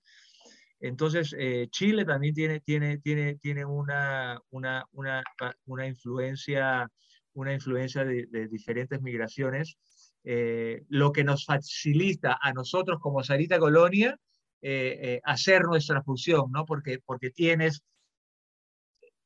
[0.80, 5.22] Entonces, eh, Chile también tiene, tiene, tiene, tiene una, una, una,
[5.66, 6.90] una influencia,
[7.34, 9.76] una influencia de, diferentes migraciones,
[10.24, 14.18] eh, lo que nos facilita a nosotros como Sarita Colonia
[14.62, 16.64] eh, eh, hacer nuestra fusión, ¿no?
[16.64, 17.82] Porque, porque tienes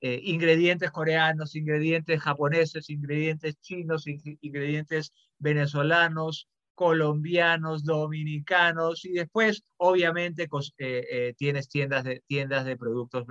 [0.01, 10.49] eh, ingredientes coreanos, ingredientes japoneses, ingredientes chinos, ingredientes venezolanos, colombianos, dominicanos y después obviamente
[11.37, 13.27] tienes tiendas de, tiendas de productos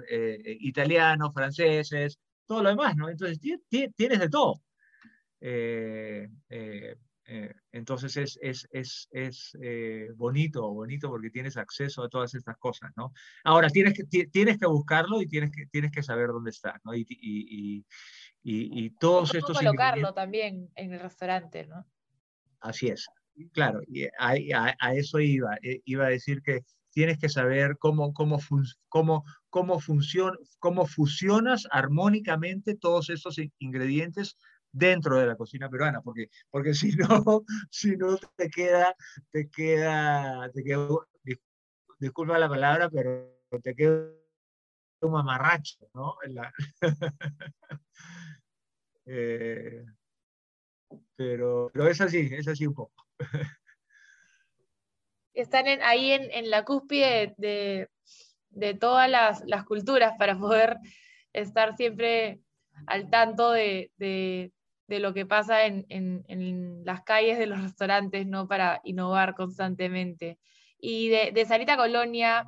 [0.59, 3.09] italianos, franceses, todo lo demás, ¿no?
[3.09, 4.61] Entonces tienes de todo.
[7.31, 12.57] Eh, entonces es, es, es, es eh, bonito, bonito porque tienes acceso a todas estas
[12.57, 13.13] cosas, ¿no?
[13.43, 16.95] Ahora, tienes que, tienes que buscarlo y tienes que, tienes que saber dónde está, ¿no?
[16.95, 17.85] Y, y,
[18.41, 19.55] y, y todos estos...
[19.55, 21.85] colocarlo también en el restaurante, ¿no?
[22.61, 23.07] Así es,
[23.53, 28.11] claro, y a, a, eso iba, eh, iba a decir que tienes que saber cómo,
[28.11, 28.39] cómo,
[28.89, 34.35] cómo, cómo, funciona, cómo fusionas armónicamente todos estos ingredientes
[34.71, 38.95] dentro de la cocina peruana, porque, porque si no, si no te queda,
[39.31, 40.85] te queda, te queda,
[41.99, 43.29] disculpa la palabra, pero
[43.61, 44.11] te queda
[45.01, 46.15] un mamarracho, ¿no?
[49.11, 49.83] Eh,
[51.15, 53.07] pero, pero es así, es así un poco.
[55.33, 57.89] Están ahí en, en, la cúspide de,
[58.51, 60.77] de todas las, las, culturas para poder
[61.33, 62.39] estar siempre
[62.85, 64.53] al tanto de, de,
[64.89, 68.47] de lo que pasa en, en, las calles de los restaurantes, ¿no?
[68.47, 70.39] Para innovar constantemente.
[70.79, 72.45] Y de, de, Sarita Colonia,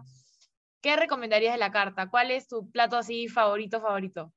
[0.82, 2.10] ¿qué recomendarías de la carta?
[2.10, 4.34] ¿Cuál es tu plato así favorito, favorito?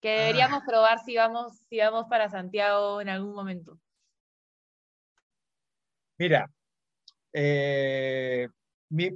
[0.00, 0.66] Que deberíamos ah.
[0.66, 3.80] probar si vamos, si vamos para Santiago en algún momento.
[6.18, 6.48] Mira,
[7.32, 8.48] eh,
[8.90, 9.10] mi,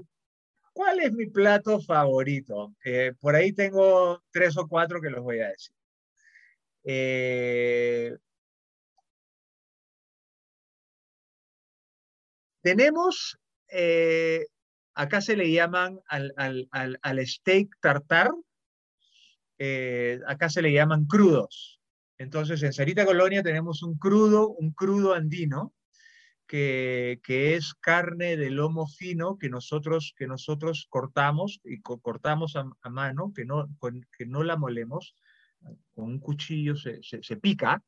[0.72, 2.74] ¿cuál es mi plato favorito?
[2.84, 5.79] Eh, por ahí tengo tres o cuatro que los voy a decir.
[6.84, 8.16] Eh,
[12.62, 13.38] tenemos,
[13.68, 14.46] eh,
[14.94, 18.30] acá se le llaman al, steak tartar,
[19.58, 21.80] eh, acá se le llaman crudos.
[22.18, 25.74] Entonces, en Sarita Colonia tenemos un crudo, un crudo andino,
[26.46, 27.20] que,
[27.54, 33.44] es carne de lomo fino que nosotros, que nosotros cortamos y cortamos a, mano, que
[33.44, 33.68] no,
[34.18, 35.14] que no la molemos
[35.94, 37.82] con un cuchillo se, se, pica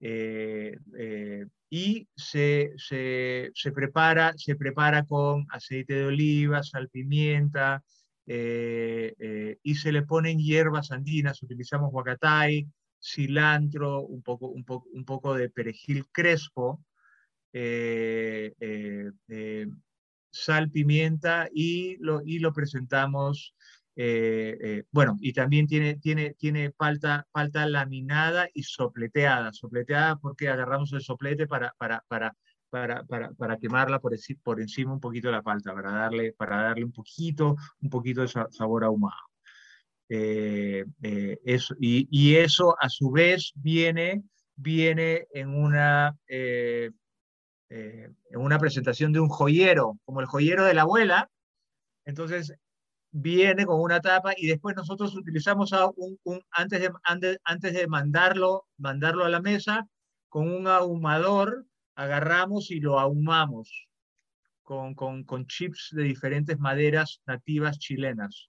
[0.00, 7.82] eh, eh, y se, se, prepara, se prepara con aceite de oliva, sal, pimienta,
[8.26, 12.66] eh, y se le ponen hierbas andinas, utilizamos huacatay,
[13.00, 16.84] cilantro, un poco, un un poco de perejil crespo,
[20.32, 23.54] sal, pimienta, y lo, y lo presentamos
[24.02, 29.52] eh, eh, bueno, y también tiene, tiene, tiene palta, palta laminada y sopleteada.
[29.52, 32.34] Sopleteada porque agarramos el soplete para, para, para,
[32.70, 36.86] para, para, quemarla por, por encima un poquito de la palta, para darle, para darle
[36.86, 39.20] un poquito, un poquito de sabor ahumado.
[40.08, 40.86] Eh,
[41.44, 44.22] eso, y, y, eso a su vez viene,
[44.56, 46.94] viene en una, en
[48.32, 51.28] una presentación de un joyero, como el joyero de la abuela.
[52.06, 52.54] Entonces,
[53.10, 56.18] viene con una tapa y después nosotros utilizamos a un,
[56.50, 56.90] antes, de,
[57.44, 59.86] antes, de mandarlo, mandarlo a la mesa,
[60.28, 63.88] con un ahumador agarramos y lo ahumamos
[64.62, 68.48] con, con, con chips de diferentes maderas nativas chilenas.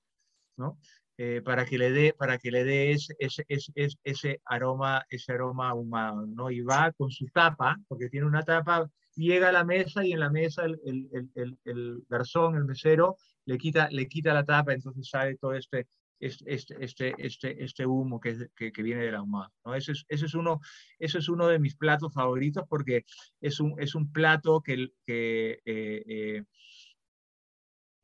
[0.57, 0.77] ¿no?
[1.23, 5.33] eh, para que le dé, para que le dé ese, ese, ese, ese, aroma, ese
[5.33, 6.49] aroma ahumado, ¿no?
[6.49, 10.19] Y va con su tapa, porque tiene una tapa, llega a la mesa y en
[10.19, 14.73] la mesa el, el, el, el garzón, el mesero, le quita, le quita la tapa,
[14.73, 15.87] entonces sale todo este,
[16.21, 19.51] este, este, este, este humo que, que, viene del ahumado.
[19.65, 19.73] ¿no?
[19.73, 20.61] Ese, es, es uno,
[20.99, 23.05] ese es uno de mis platos favoritos porque
[23.41, 26.43] es un, es un plato que, que, eh, eh,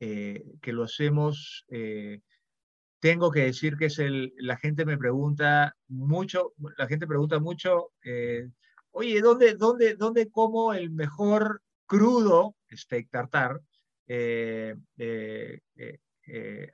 [0.00, 1.64] eh, que lo hacemos
[3.00, 7.92] tengo que decir que es el, la gente me pregunta mucho, la gente pregunta mucho,
[8.98, 13.60] oye, ¿dónde, dónde, ¿dónde como el mejor crudo steak tartar?
[14.06, 15.60] Eh, eh,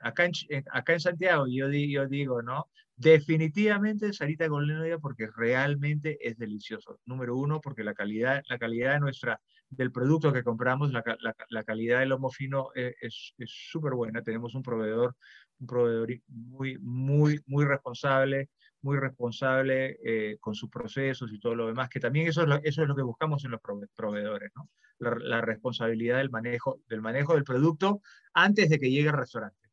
[0.01, 2.67] acá, en, acá en Santiago, yo, yo digo, ¿no?
[2.97, 6.99] Definitivamente Sarita Golenoya porque realmente es delicioso.
[7.05, 11.35] Número uno, porque la calidad, la calidad de nuestra, del producto que compramos, la, la,
[11.49, 14.21] la calidad del lomo fino es súper buena.
[14.21, 15.15] Tenemos un proveedor
[15.59, 18.49] un proveedor muy, muy, muy responsable,
[18.85, 22.55] muy responsable eh, con sus procesos y todo lo demás, que también eso es lo,
[22.57, 24.51] eso es lo que buscamos en los proveedores,
[24.99, 28.01] la, responsabilidad del manejo, del manejo del producto
[28.33, 29.69] antes de que llegue al restaurante.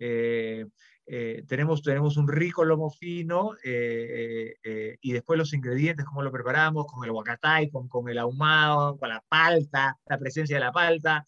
[0.00, 0.66] Eh,
[1.06, 7.04] eh, tenemos, tenemos un rico lomo fino y después los ingredientes, cómo lo preparamos, con
[7.04, 11.24] el guacatay, con, con el ahumado, con la palta, la presencia de la palta.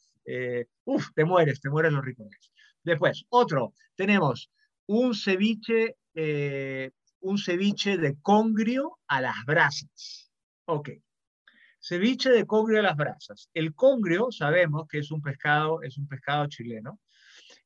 [0.85, 2.53] uf, te mueres, te mueres lo rico que es.
[2.83, 4.51] Después, otro, tenemos
[4.87, 5.97] un ceviche,
[7.23, 10.31] un ceviche de congrio a las brasas.
[10.67, 10.91] Ok.
[11.81, 13.49] Ceviche de congrio a las brasas.
[13.55, 17.01] El congrio sabemos que es un pescado, es un pescado chileno.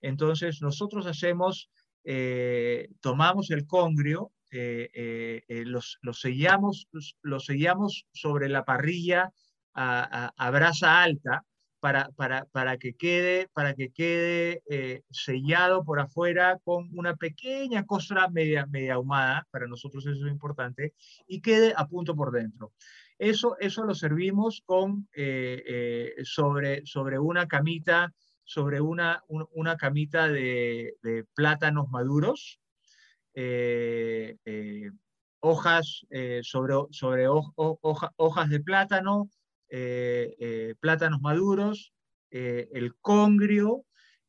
[0.01, 1.71] Entonces nosotros hacemos,
[2.05, 6.89] eh, tomamos el congrio, eh, los, sellamos,
[7.23, 9.31] los, sellamos sobre la parrilla
[9.75, 11.45] a brasa alta
[11.87, 17.87] para, para, para, que quede, para que quede eh, sellado por afuera con una pequeña
[17.87, 20.95] costra media, media ahumada, para nosotros eso es importante,
[21.29, 22.73] y quede a punto por dentro.
[23.21, 28.13] Eso, eso lo servimos con, eh, eh, sobre, sobre una camita,
[28.43, 30.97] sobre una, una camita de,
[31.37, 32.59] plátanos maduros,
[35.39, 36.05] hojas,
[36.43, 39.31] sobre, sobre hojas de plátano,
[40.81, 41.93] plátanos maduros,
[42.31, 43.85] eh, el congrio,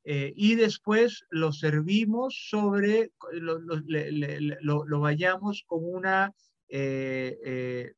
[0.09, 6.33] y después lo servimos sobre, lo, lo, vayamos con una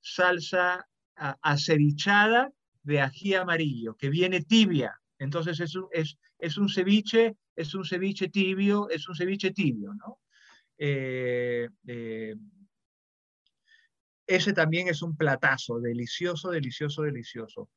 [0.01, 4.99] salsa acevichada de ají amarillo, que viene tibia.
[5.19, 9.93] Entonces es un, es, es un ceviche, es un ceviche tibio, es un ceviche tibio,
[9.93, 10.19] ¿no?
[14.29, 17.69] Ese también es un platazo, delicioso, delicioso, delicioso.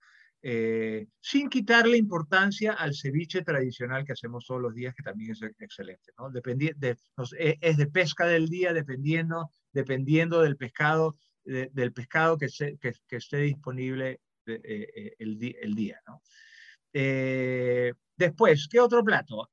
[0.42, 5.40] Eh, sin quitarle importancia al ceviche tradicional que hacemos todos los días, que también es
[5.60, 6.12] excelente.
[6.18, 6.30] ¿no?
[6.30, 6.96] de,
[7.38, 14.20] e, es de pesca del día, dependiendo, dependiendo del pescado, del pescado que, esté disponible
[14.46, 14.60] eh,
[14.94, 16.00] eh, el, día.
[16.06, 16.20] ¿no?
[18.16, 19.48] después, ¿qué otro plato?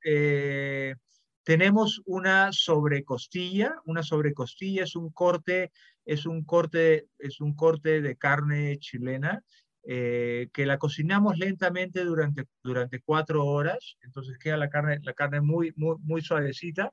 [1.49, 3.73] Tenemos una sobrecostilla.
[3.85, 5.71] Una sobrecostilla es un corte
[6.05, 9.43] es un corte, es un corte de carne chilena
[9.83, 15.41] eh, que la cocinamos lentamente durante, durante cuatro horas, entonces queda la carne, la carne
[15.41, 16.91] muy, muy, muy suavecita.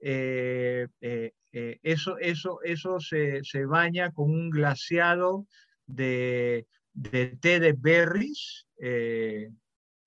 [0.00, 1.32] Eh, eh,
[1.82, 5.46] eso, eso, eso se, se, baña con un glaseado
[5.86, 8.66] de, de té de berries,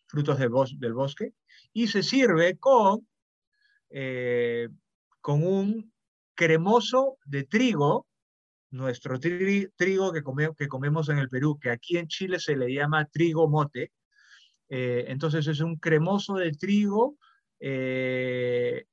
[0.06, 1.34] frutos del, bos del, bosque,
[1.74, 3.08] y se sirve con,
[5.22, 5.94] con un
[6.34, 8.08] cremoso de trigo
[8.72, 10.24] nuestro trigo que,
[10.58, 13.92] que comemos en el Perú, que aquí en Chile se le llama trigo mote.
[14.70, 17.18] Eh, entonces es un cremoso de trigo
[17.60, 18.86] eh,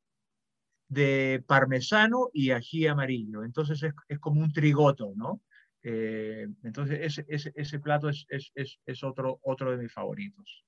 [0.88, 3.44] de parmesano y ají amarillo.
[3.44, 5.40] Entonces es, como un trigoto, ¿no?
[5.82, 10.64] Eh, entonces ese, ese, ese plato es, es, es, otro, otro de mis favoritos.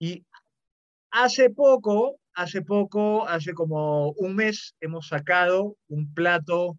[0.00, 0.26] Y
[1.10, 6.78] hace poco, hace poco, hace como un mes, hemos sacado un plato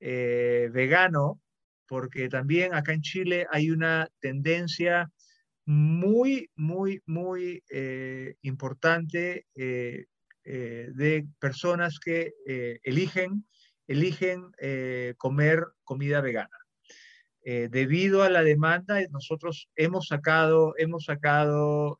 [0.00, 1.40] eh, vegano,
[1.86, 5.10] porque también acá en Chile hay una tendencia
[5.64, 10.06] muy, muy, muy eh, importante eh,
[10.44, 12.32] de personas que
[12.82, 13.44] eligen,
[13.86, 14.50] eligen
[15.18, 16.56] comer comida vegana.
[17.42, 21.98] debido a la demanda, nosotros hemos sacado, hemos sacado,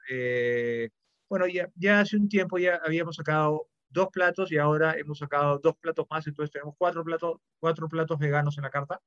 [1.29, 5.59] bueno, ya, ya hace un tiempo ya habíamos sacado dos platos y ahora hemos sacado
[5.59, 9.01] dos platos más, entonces tenemos cuatro platos, cuatro platos veganos en la carta.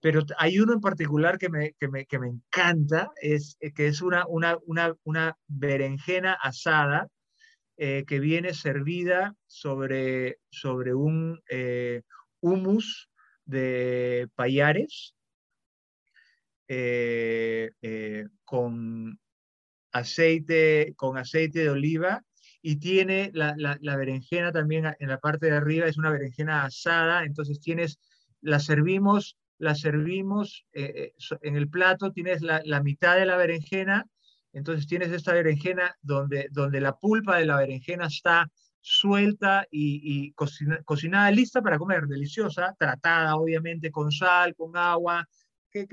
[0.00, 3.88] Pero hay uno en particular que me, que me, que me encanta, es, eh, que
[3.88, 7.08] es una, una, una, una berenjena asada
[7.78, 11.42] que viene servida sobre, sobre un
[12.40, 13.10] humus
[13.44, 15.14] de payares
[18.46, 19.20] con
[19.98, 22.22] aceite, con aceite de oliva
[22.62, 27.24] y tiene la, la, berenjena también en la parte de arriba, es una berenjena asada,
[27.24, 28.00] entonces tienes,
[28.40, 33.36] la servimos, la servimos eh, eh, en el plato, tienes la, la, mitad de la
[33.36, 34.04] berenjena,
[34.52, 40.32] entonces tienes esta berenjena donde, donde la pulpa de la berenjena está suelta y, y
[40.32, 45.28] cocinada, lista para comer, deliciosa, tratada obviamente con sal, con agua,
[45.70, 45.86] que,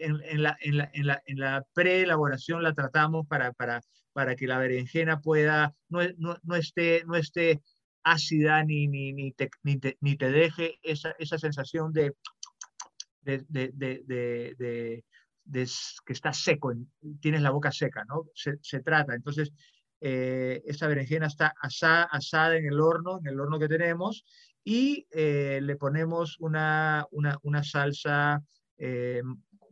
[0.00, 3.80] en, la, en, la, en, la, en la preelaboración la tratamos para, para,
[4.12, 7.60] para que la berenjena pueda, no, no, no esté, no esté
[8.02, 12.12] ácida ni, ni, ni, te, ni, te, ni te deje esa, esa sensación de,
[13.22, 13.72] de, de,
[14.56, 15.04] de,
[16.06, 16.72] que está seco,
[17.20, 18.24] tienes la boca seca, ¿no?
[18.34, 19.14] Se, se trata.
[19.14, 19.52] Entonces,
[20.00, 24.24] eh, esa berenjena está asada, asada, en el horno, en el horno que tenemos,
[24.64, 28.42] y eh, le ponemos una, una, una salsa
[28.78, 29.22] eh,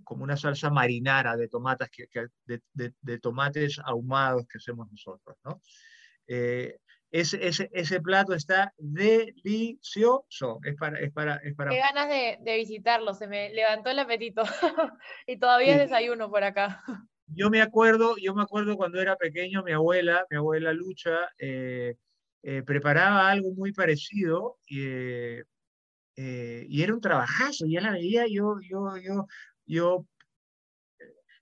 [0.04, 2.06] como una salsa marinara de, tomates que,
[2.44, 5.36] de, de, tomates ahumados que hacemos nosotros.
[5.44, 5.60] ¿no?
[6.26, 6.78] Eh,
[7.10, 10.60] ese, ese, ese, plato está delicioso.
[10.64, 11.70] Es para, es para, es para...
[11.70, 14.42] Qué ganas de, de visitarlo, se me levantó el apetito
[15.26, 16.82] y todavía es desayuno por acá.
[17.26, 21.94] Yo me acuerdo, yo me acuerdo cuando era pequeño, mi abuela, mi abuela Lucha, eh,
[22.64, 25.36] preparaba algo muy parecido y
[26.16, 29.26] eh, y era un trabajazo, ya la veía yo, yo, yo,
[29.66, 30.06] yo,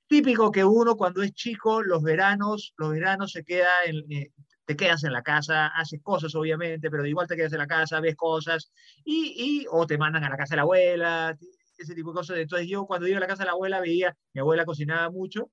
[0.06, 4.32] típico que uno cuando es chico, los veranos, los veranos se queda en, eh,
[4.64, 8.00] te quedas en la casa, haces cosas obviamente, pero igual te quedas en la casa,
[8.00, 8.70] ves cosas,
[9.04, 11.36] y, y o te mandan a la casa de la abuela,
[11.78, 12.38] ese tipo de cosas.
[12.38, 15.50] Entonces yo cuando iba a la casa de la abuela veía, mi abuela cocinaba mucho,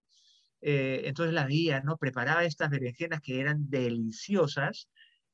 [0.61, 1.97] eh, entonces la veía, ¿no?
[1.97, 4.89] Preparaba estas berenjenas que eran deliciosas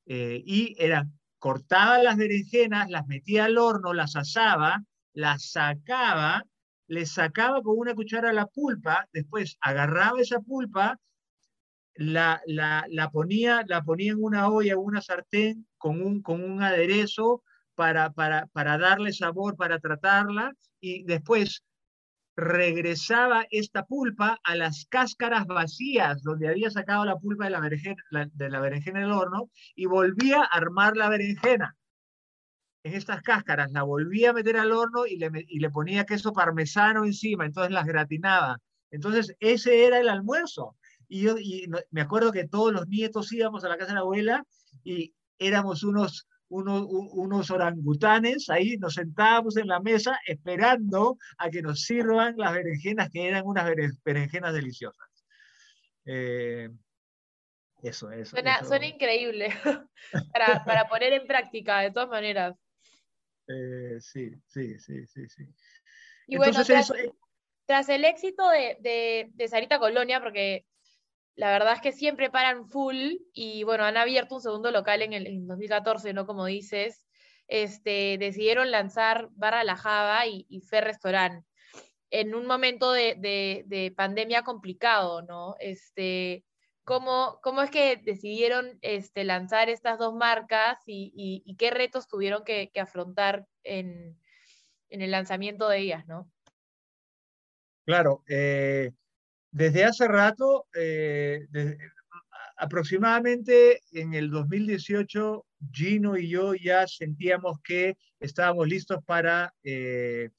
[0.05, 6.45] y eran cortaba las berenjenas, las metía al horno, las asaba, las sacaba,
[6.85, 10.99] le sacaba con una cuchara la pulpa, después agarraba esa pulpa,
[11.95, 16.43] la, la, la, ponía, la ponía en una olla, en una sartén con un, con
[16.43, 21.63] un aderezo para, para, para darle sabor, para tratarla, y después
[22.41, 28.03] regresaba esta pulpa a las cáscaras vacías donde había sacado la pulpa de la berenjena,
[28.33, 31.75] de la berenjena del horno y volvía a armar la berenjena
[32.83, 36.33] en estas cáscaras, la volvía a meter al horno y le, y le ponía queso
[36.33, 38.57] parmesano encima, entonces las gratinaba.
[38.89, 40.75] Entonces ese era el almuerzo.
[41.07, 44.01] Y yo y me acuerdo que todos los nietos íbamos a la casa de la
[44.01, 44.43] abuela
[44.83, 51.81] y éramos unos unos, orangutanes, ahí nos sentábamos en la mesa esperando a que nos
[51.81, 53.65] sirvan las berenjenas, que eran unas
[54.03, 55.07] berenjenas deliciosas.
[56.05, 56.69] Eh,
[57.83, 59.49] eso, eso suena, Suena increíble
[60.33, 62.55] para, para, poner en práctica, de todas maneras.
[63.47, 65.43] Eh, sí, sí, sí, sí, sí.
[66.27, 66.91] Y bueno, tras,
[67.65, 70.65] tras, el éxito de, de, de Sarita Colonia, porque
[71.41, 75.13] la verdad es que siempre paran full y bueno, han abierto un segundo local en
[75.13, 76.27] el 2014, ¿no?
[76.27, 77.03] Como dices,
[77.47, 81.43] este, decidieron lanzar Barra La Java y, Fer Restaurant
[82.11, 85.55] en un momento de, pandemia complicado, ¿no?
[85.59, 86.45] Este,
[86.83, 92.69] ¿cómo, ¿Cómo es que decidieron este, lanzar estas dos marcas y, qué retos tuvieron que,
[92.79, 94.15] afrontar en,
[94.89, 96.31] en, el lanzamiento de ellas, ¿no?
[97.83, 98.91] Claro, eh,
[99.51, 101.45] desde hace rato, eh,
[102.57, 110.29] aproximadamente en el 2018, Gino y yo ya sentíamos que estábamos listos para, eh,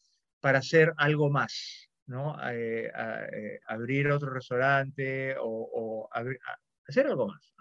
[0.40, 2.36] para hacer algo más, ¿no?
[2.50, 2.90] Eh,
[3.66, 6.08] abrir otro restaurante o,
[6.88, 7.54] hacer algo más,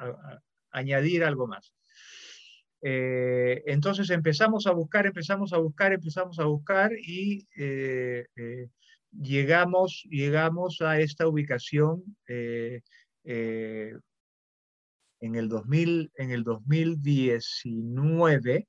[0.72, 1.74] añadir algo más.
[2.82, 7.48] entonces empezamos a buscar, empezamos a buscar, empezamos a buscar y
[9.12, 12.82] llegamos, llegamos a esta ubicación eh,
[13.24, 13.94] eh,
[15.20, 18.68] en, el 2000, en el 2019.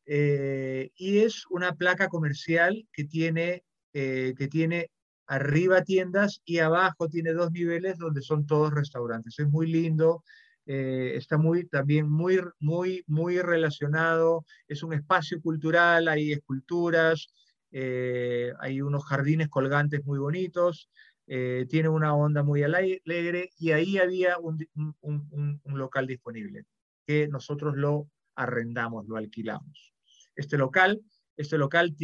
[0.06, 4.92] eh, y es una placa comercial que tiene, que tiene
[5.26, 9.40] arriba tiendas y abajo tiene dos niveles donde son todos restaurantes.
[9.40, 10.22] Es muy lindo,
[10.70, 17.32] eh, está muy, también muy, muy, muy relacionado, es un espacio cultural, hay esculturas,
[17.72, 20.90] eh, hay unos jardines colgantes muy bonitos,
[21.26, 24.58] eh, tiene una onda muy alegre y ahí había un,
[25.00, 26.66] un, un, local disponible
[27.06, 29.94] que nosotros lo arrendamos, lo alquilamos.
[30.36, 31.00] Este local,
[31.38, 31.96] este local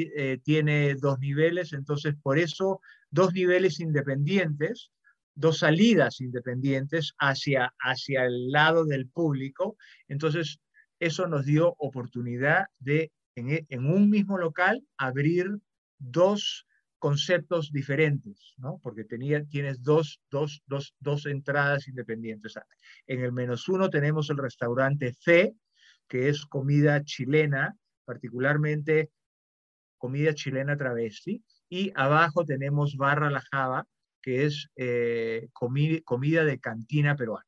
[0.43, 4.91] tiene dos niveles, entonces por eso dos niveles independientes,
[5.35, 9.76] dos salidas independientes hacia, hacia el lado del público,
[10.09, 10.61] entonces
[11.01, 15.59] eso nos dio oportunidad de en, en un mismo local abrir
[15.99, 16.66] dos
[17.05, 18.78] conceptos diferentes, ¿no?
[18.82, 22.55] Porque tenía, tienes dos, dos, dos, dos entradas independientes.
[23.07, 25.55] En el menos uno tenemos el restaurante C,
[26.09, 27.76] que es comida chilena,
[28.07, 29.11] particularmente
[29.99, 33.87] comida chilena travesti, y abajo tenemos Barra La Java,
[34.25, 37.45] que es eh, comida de cantina peruana.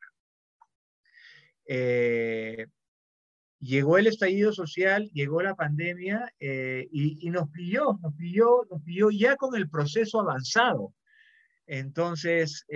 [1.67, 2.67] Eh,
[3.59, 9.11] llegó el estallido social, llegó la pandemia eh, y, nos pilló, nos pilló, nos pilló
[9.11, 10.93] ya con el proceso avanzado.
[11.67, 12.67] Entonces,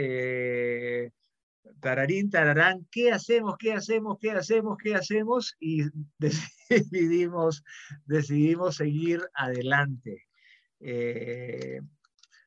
[1.80, 3.57] tararín, tararán, ¿qué hacemos?
[3.59, 4.16] ¿Qué hacemos?
[4.18, 4.78] ¿Qué hacemos?
[4.82, 5.57] ¿Qué hacemos?
[5.61, 5.82] Y
[6.70, 7.62] decidimos,
[8.07, 10.26] decidimos seguir adelante.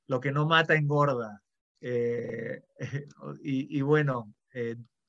[0.07, 1.41] Lo que no mata engorda.
[1.81, 4.33] y, y, bueno,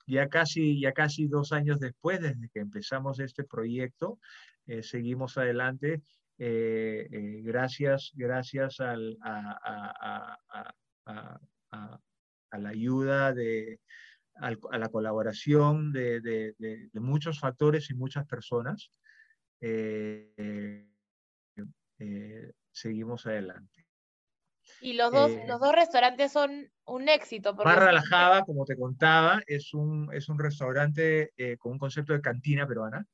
[0.07, 4.19] ya casi, ya casi dos años después, desde que empezamos este proyecto,
[4.67, 6.03] eh, seguimos adelante
[6.39, 10.39] eh, eh, gracias, gracias al, a,
[12.53, 13.81] la ayuda de,
[14.37, 16.55] a la colaboración de,
[16.95, 18.91] muchos factores y muchas personas.
[22.73, 23.84] seguimos adelante.
[24.81, 27.55] Y los dos, los dos restaurantes son un éxito.
[27.55, 32.13] Barra La Java, como te contaba, es un, es un restaurante eh, con un concepto
[32.13, 33.07] de cantina peruana.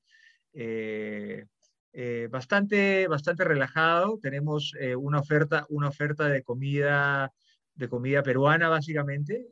[0.52, 1.46] Eh,
[1.92, 4.18] eh, bastante, bastante relajado.
[4.20, 7.32] Tenemos una, oferta, una oferta de comida,
[7.74, 9.46] de comida peruana, básicamente.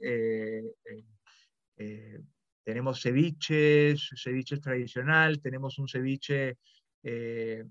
[2.65, 6.59] tenemos ceviches, ceviches tradicional, tenemos un ceviche
[7.03, 7.65] de,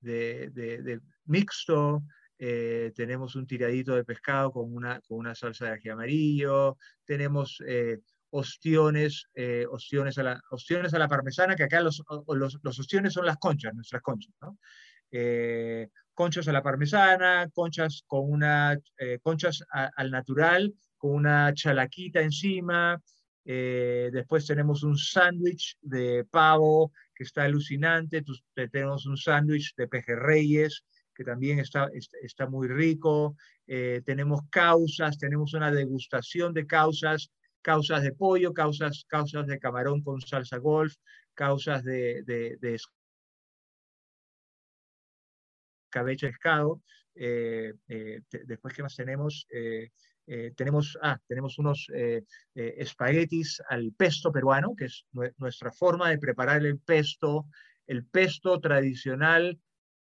[0.00, 2.02] de, mixto,
[2.42, 7.62] eh, tenemos un tiradito de pescado con una, con una salsa de ají amarillo, tenemos
[7.66, 7.98] eh,
[8.30, 13.12] ostiones, eh, ostiones, a la, ostiones a la parmesana, que acá los, los, los ostiones
[13.12, 14.58] son las conchas, nuestras conchas, ¿no?
[16.14, 18.78] conchas a la parmesana, conchas con una,
[19.22, 23.02] conchas al natural, con una chalaquita encima,
[23.44, 28.22] después tenemos un sándwich de pavo que está alucinante,
[28.70, 30.84] tenemos un sándwich de pejerreyes,
[31.14, 31.88] que también está,
[32.22, 33.36] está, muy rico.
[33.66, 37.30] Eh, tenemos causas, tenemos una degustación de causas,
[37.62, 40.94] causas de pollo, causas, causas de camarón con salsa golf,
[41.34, 42.78] causas de, de, de
[45.84, 46.82] escabeche pescado.
[47.14, 49.46] Eh, eh, después, ¿qué más tenemos?
[50.54, 51.88] tenemos, ah, tenemos unos
[52.54, 55.04] espaguetis al pesto peruano, que es
[55.38, 57.46] nuestra forma de preparar el pesto,
[57.88, 59.58] el pesto tradicional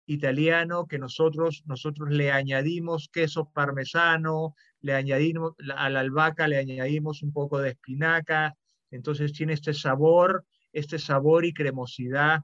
[0.08, 7.22] italiano que nosotros, nosotros le añadimos queso parmesano, le añadimos a la albahaca, le añadimos
[7.22, 8.56] un poco de espinaca,
[8.90, 12.42] entonces tiene este sabor, este sabor y cremosidad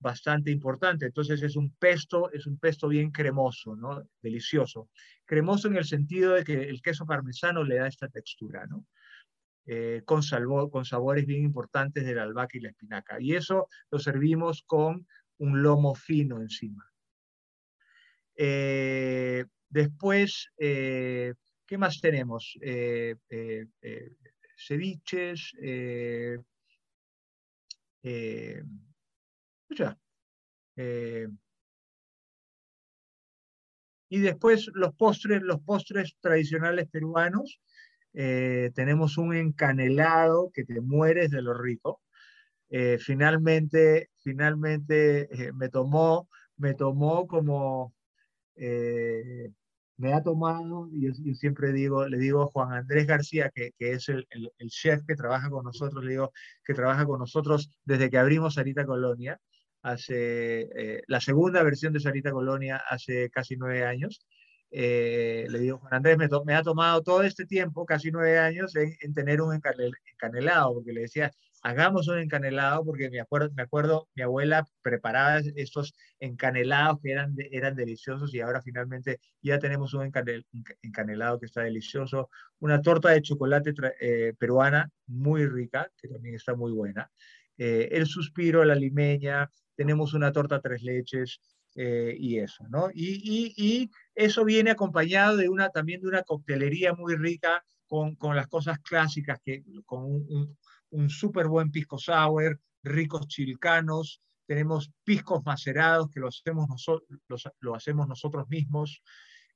[0.00, 1.06] bastante importante.
[1.06, 4.02] Entonces es un pesto, es un pesto bien cremoso, ¿no?
[4.22, 4.88] Delicioso.
[5.26, 8.86] Cremoso en el sentido de que el queso parmesano le da esta textura, ¿no?
[9.66, 13.20] Eh, con, salvo, con sabores bien importantes de la albahaca y la espinaca.
[13.20, 15.06] Y eso lo servimos con
[15.38, 16.91] un lomo fino encima.
[18.36, 21.34] Eh, después, eh,
[21.66, 22.56] ¿qué más tenemos?
[22.62, 23.16] Eh,
[24.56, 25.52] ceviches,
[29.70, 29.98] ya.
[34.08, 37.60] y después los postres, los postres tradicionales peruanos.
[38.12, 42.02] tenemos un encanelado que te mueres de lo rico.
[42.98, 47.94] finalmente, finalmente me tomó, me tomó como
[48.56, 49.50] eh,
[49.96, 53.92] me ha tomado, y yo, siempre digo, le digo a Juan Andrés García, que, que
[53.92, 56.32] es el, el, chef que trabaja con nosotros, le digo
[56.64, 59.38] que trabaja con nosotros desde que abrimos Sarita Colonia,
[59.82, 64.26] hace eh, la segunda versión de Sarita Colonia hace casi nueve años.
[64.70, 69.14] Eh, le digo, Juan Andrés, me, ha tomado todo este tiempo, casi nueve años, en,
[69.14, 71.30] tener un encanelado, porque le decía,
[71.62, 77.34] hagamos un encanelado, porque me acuerdo, me acuerdo, mi abuela preparaba estos encanelados que eran,
[77.50, 80.10] eran deliciosos y ahora finalmente ya tenemos un
[80.82, 82.28] encanelado que está delicioso.
[82.58, 87.10] Una torta de chocolate eh, peruana muy rica, que también está muy buena.
[87.56, 91.40] Eh, el suspiro, la limeña, tenemos una torta tres leches,
[91.74, 92.90] eh, y eso, ¿no?
[92.92, 98.36] Y, y, eso viene acompañado de una, también de una coctelería muy rica con, con
[98.36, 100.58] las cosas clásicas, que, con un, un
[101.08, 107.08] súper buen pisco sour, ricos chilcanos, tenemos piscos macerados que lo hacemos, nosotros,
[107.60, 109.02] lo hacemos nosotros mismos,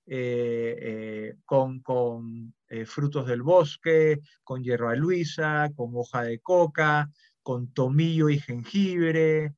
[0.09, 7.11] eh, eh, con, con eh, frutos del bosque, con hierba luisa, con hoja de coca,
[7.43, 9.55] con tomillo y jengibre.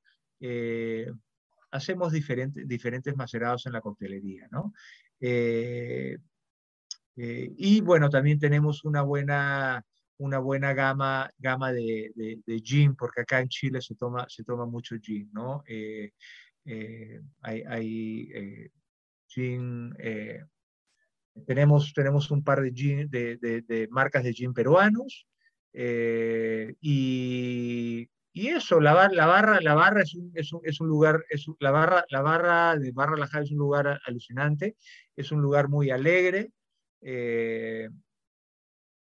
[1.71, 4.73] hacemos diferentes, diferentes macerados en la coctelería, ¿no?
[7.17, 9.85] y bueno, también tenemos una buena
[10.19, 14.67] una buena gama, gama de, de, gin, porque acá en Chile se toma, se toma
[14.67, 15.63] mucho gin, ¿no?
[15.67, 16.13] Eh,
[16.65, 18.71] eh, hay, hay eh,
[19.29, 19.95] gin,
[21.47, 25.27] tenemos, tenemos un par de, gin, de, de, marcas de gin peruanos,
[25.73, 31.25] y, y, eso, la, la, barra, la barra es un, es un, es un lugar,
[31.31, 34.77] es la, barra, la barra de Barra Lajada es un lugar alucinante,
[35.15, 36.51] es un lugar muy alegre,
[37.03, 37.89] eh,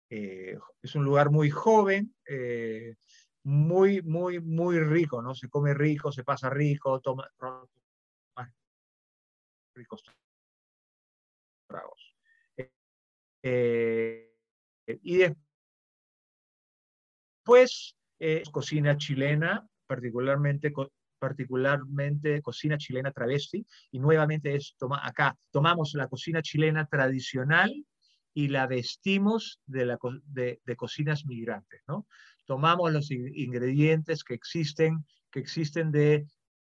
[0.09, 2.97] es un lugar muy joven, eh,
[3.45, 5.35] muy, muy, muy rico, ¿no?
[5.35, 7.31] Se come rico, se pasa rico, toma,
[9.75, 10.03] ricos
[11.67, 12.17] tragos.
[13.43, 14.33] Eh,
[14.87, 15.17] y
[17.45, 17.97] después,
[18.51, 20.73] cocina chilena, particularmente
[21.19, 27.73] particularmente cocina chilena travesti, y nuevamente es toma, acá tomamos la cocina chilena tradicional
[28.35, 32.07] y la vestimos de, la, de, cocinas migrantes, ¿no?
[32.47, 36.27] Tomamos los ingredientes que existen, que existen de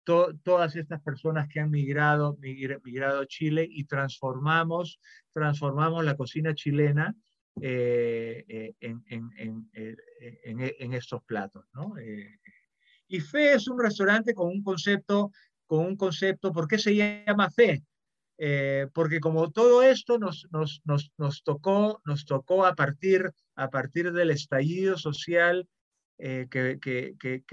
[0.04, 4.98] todas estas personas que han migrado, migrado a Chile y transformamos,
[5.32, 7.14] transformamos la cocina chilena
[7.60, 9.96] eh, eh, en, en, eh,
[10.44, 11.94] en, en, estos platos, ¿no?
[13.08, 15.30] y Fe es un restaurante con un concepto,
[15.66, 17.82] con un concepto, ¿por qué se llama Fe?
[18.44, 23.70] Eh, porque como todo esto nos, nos, nos, nos, tocó, nos tocó a partir, a
[23.70, 25.68] partir del estallido social
[26.18, 27.44] eh, que, que, que,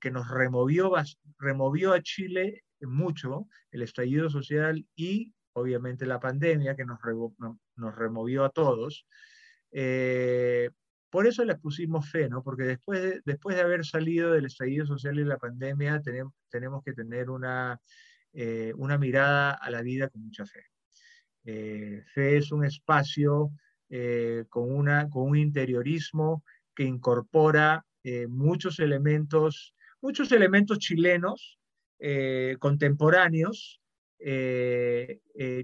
[0.00, 0.90] que, nos removió,
[1.38, 6.98] removió a Chile mucho, el estallido social y obviamente la pandemia que nos,
[7.76, 9.06] nos removió a todos.
[9.70, 10.70] Eh,
[11.10, 12.42] por eso les pusimos fe, ¿no?
[12.42, 16.82] Porque después de, después de haber salido del estallido social y la pandemia, tenemos, tenemos
[16.82, 17.78] que tener una,
[18.40, 20.66] eh, una mirada a la vida con mucha fe.
[21.44, 23.50] Eh, fe es un espacio
[23.88, 27.84] eh, con, una, con un interiorismo que incorpora
[28.28, 31.58] muchos elementos, muchos elementos chilenos
[32.58, 33.82] contemporáneos
[34.18, 35.18] que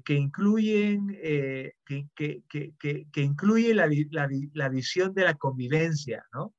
[0.08, 1.06] incluyen,
[1.86, 2.42] que, que,
[2.76, 6.54] que, incluye la, la, la, visión de la convivencia, ¿no?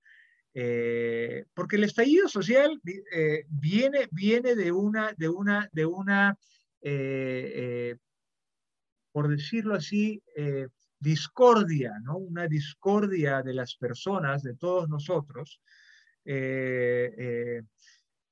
[0.58, 2.80] Eh, porque el estallido social
[3.12, 6.38] eh, viene, viene de una, de una, de una
[6.82, 7.98] eh,
[9.12, 10.24] por decirlo así,
[11.00, 12.18] discordia, ¿no?
[12.18, 15.62] Una discordia de las personas, de todos nosotros.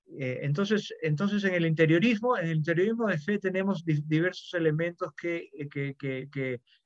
[0.06, 5.96] entonces, entonces, en el interiorismo, en el interiorismo de fe tenemos diversos elementos que, que,
[5.96, 6.30] que,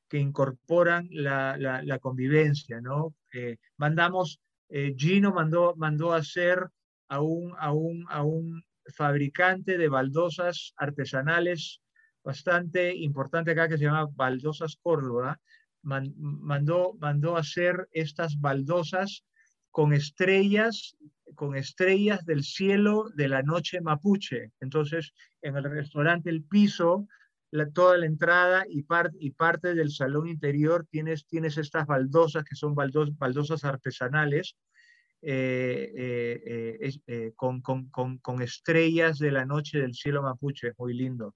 [0.08, 3.16] que incorporan la, la, convivencia, ¿no?
[3.78, 6.68] mandamos eh, Gino mandó, mandó hacer
[7.10, 8.64] a un, a, un, a un
[8.96, 11.82] fabricante de baldosas artesanales
[12.24, 15.40] bastante importante acá que se llama Baldosas Córdoba,
[15.82, 19.24] mandó, mandó hacer estas baldosas
[19.72, 20.98] con estrellas,
[21.36, 24.52] con estrellas del cielo de la noche mapuche.
[24.60, 27.08] Entonces, en el restaurante El Piso,
[27.74, 28.86] toda la entrada y,
[29.20, 34.56] y parte del salón interior tienes, tienes estas baldosas que son baldosas artesanales
[35.24, 35.92] eh,
[36.80, 41.34] eh, eh, con, con, con, estrellas de la noche del cielo mapuche, muy lindo.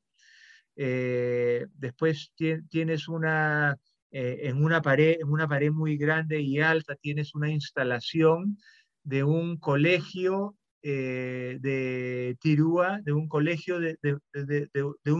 [0.75, 2.31] después
[2.69, 3.75] tienes una,
[4.11, 8.57] en, una pared, en una pared muy grande y alta, tienes una instalación
[9.03, 15.11] de un colegio de Tirúa, de un colegio de, de,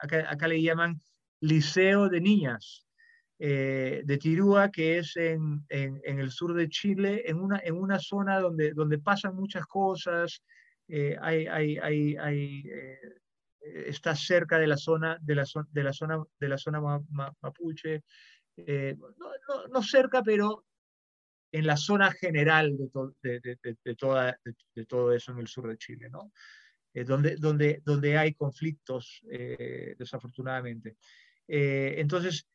[0.00, 1.00] acá, acá, le llaman
[1.40, 2.86] Liceo de Niñas,
[3.38, 7.98] eh, de Tirúa, que es en, en, el sur de Chile, en una, en una
[7.98, 10.42] zona donde, donde pasan muchas cosas,
[10.88, 11.76] eh, hay
[13.60, 16.80] está cerca de la zona, de la, de la zona, de la zona
[17.40, 18.04] mapuche,
[18.56, 20.64] no, no, no cerca, pero
[21.52, 22.76] en la zona general
[23.22, 24.38] de, de, toda,
[24.74, 26.32] de, todo eso en el sur de Chile, ¿no?
[26.96, 30.96] Eh, donde, donde, donde hay conflictos, eh, desafortunadamente.
[31.46, 32.46] Eh, entonces,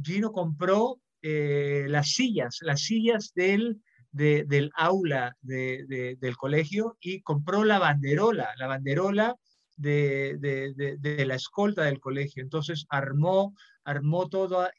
[0.00, 3.80] Gino, compró las sillas, las sillas del,
[4.12, 9.34] del aula del colegio y compró la banderola, la banderola
[9.76, 12.42] de, la escolta del colegio.
[12.42, 14.70] Entonces armó, armó toda,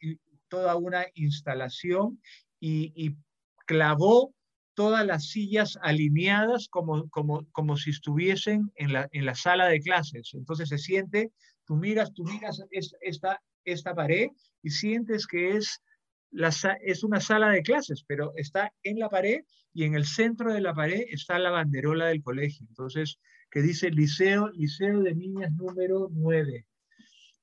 [0.47, 2.21] toda una instalación
[2.59, 3.17] y,
[3.65, 4.33] clavó
[4.75, 9.79] todas las sillas alineadas como, como, como si estuviesen en la, en la sala de
[9.79, 10.31] clases.
[10.33, 11.31] Entonces se siente,
[11.65, 14.27] tú miras, tú miras esta, esta pared
[14.61, 15.81] y sientes que es,
[16.29, 16.49] la,
[16.81, 19.41] es una sala de clases, pero está en la pared
[19.73, 22.65] y en el centro de la pared está la banderola del colegio.
[22.69, 23.17] Entonces,
[23.49, 26.65] que dice Liceo, Liceo de Niñas número 9.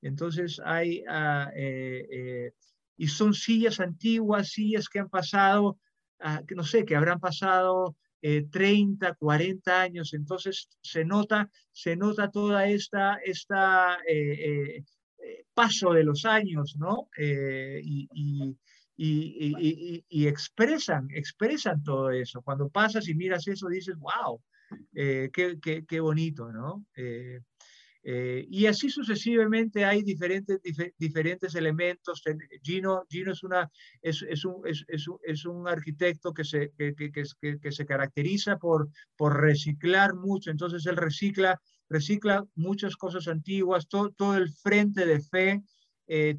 [0.01, 2.51] Entonces hay, ah, eh, eh,
[2.97, 5.79] y son sillas antiguas, sillas que han pasado,
[6.23, 12.31] ah, no sé, que habrán pasado 30, eh, 40 años, entonces se nota, se nota
[12.31, 13.99] toda esta, esta
[15.53, 17.09] paso de los años, ¿no?
[17.17, 18.57] y, y,
[18.95, 22.41] y, y, expresan, expresan todo eso.
[22.41, 24.41] Cuando pasas y miras eso, dices, wow,
[24.93, 26.85] eh, qué, qué, bonito, ¿no?
[26.95, 27.39] Eh,
[28.05, 30.59] eh, y así sucesivamente hay diferentes,
[30.97, 32.21] diferentes elementos.
[32.61, 37.11] Gino, Gino es, una, es, es, un, es, es un, arquitecto que se, que, que,
[37.11, 44.11] que, se caracteriza por, por reciclar mucho, entonces él recicla, recicla muchas cosas antiguas, todo,
[44.11, 45.61] todo el frente de fe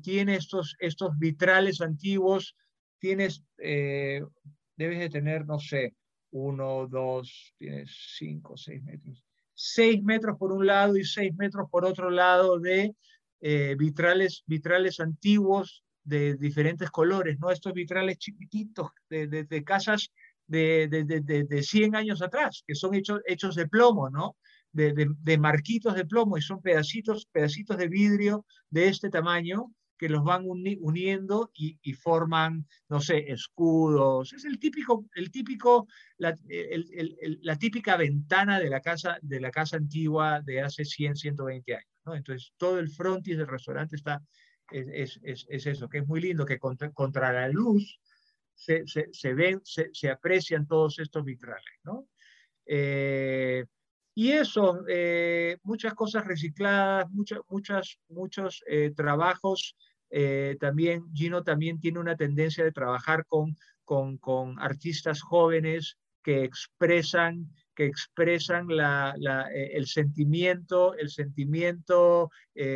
[0.02, 2.54] tiene estos, estos vitrales antiguos,
[2.98, 5.94] tienes, debes de tener, no sé,
[6.30, 9.24] uno, dos, tiene cinco, seis metros.
[9.54, 12.94] Seis metros por un lado y seis metros por otro lado de
[13.40, 17.50] eh, vitrales, vitrales antiguos de diferentes colores, ¿no?
[17.50, 20.10] Estos vitrales chiquititos de, de, casas
[20.46, 24.36] de, de, de, 100 años atrás, que son hechos, hechos de plomo, ¿no?
[24.72, 30.08] De, de, marquitos de plomo y son pedacitos, pedacitos de vidrio de este tamaño que
[30.08, 34.32] los van uniendo y, forman, no sé, escudos.
[34.32, 35.86] Es el típico, el típico,
[36.18, 36.36] la,
[37.42, 41.88] la, típica ventana de la, casa, de la casa antigua de hace 100, 120 años.
[42.04, 42.14] ¿no?
[42.14, 44.22] Entonces, todo el frontis del restaurante está,
[44.70, 48.00] es, es, es eso, que es muy lindo, que contra, contra la luz
[48.54, 51.74] se, se, se ven, se, se, aprecian todos estos vitrales.
[51.84, 52.08] ¿no?
[52.66, 53.64] Eh,
[54.14, 59.76] y eso, eh, muchas cosas recicladas, muchas, muchos eh, trabajos.
[60.08, 66.44] Eh, también Gino también tiene una tendencia de trabajar con, con, con artistas jóvenes que
[66.44, 69.14] expresan, que expresan la,
[69.52, 72.30] el sentimiento, el sentimiento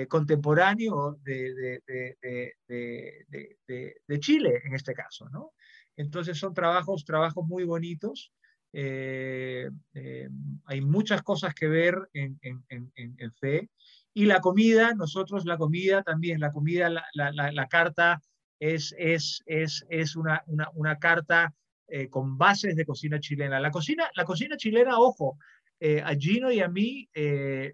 [0.09, 5.31] contemporáneo de, de, de, de, Chile, en este caso.
[5.31, 5.53] ¿no?
[5.97, 8.33] Entonces son trabajos, trabajos muy bonitos.
[8.73, 10.29] Eh, eh,
[10.67, 13.71] hay muchas cosas que ver en, en, fe.
[14.13, 18.21] Y la comida, nosotros la comida también, la comida, la, la, la carta
[18.59, 21.55] es, es, es, es una, una, una carta
[21.87, 23.61] eh, con bases de cocina chilena.
[23.61, 25.39] La cocina, la cocina chilena, ojo,
[25.81, 27.09] a Gino y a mí,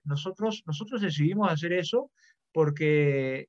[0.04, 2.10] nosotros, nosotros decidimos hacer eso
[2.52, 3.48] porque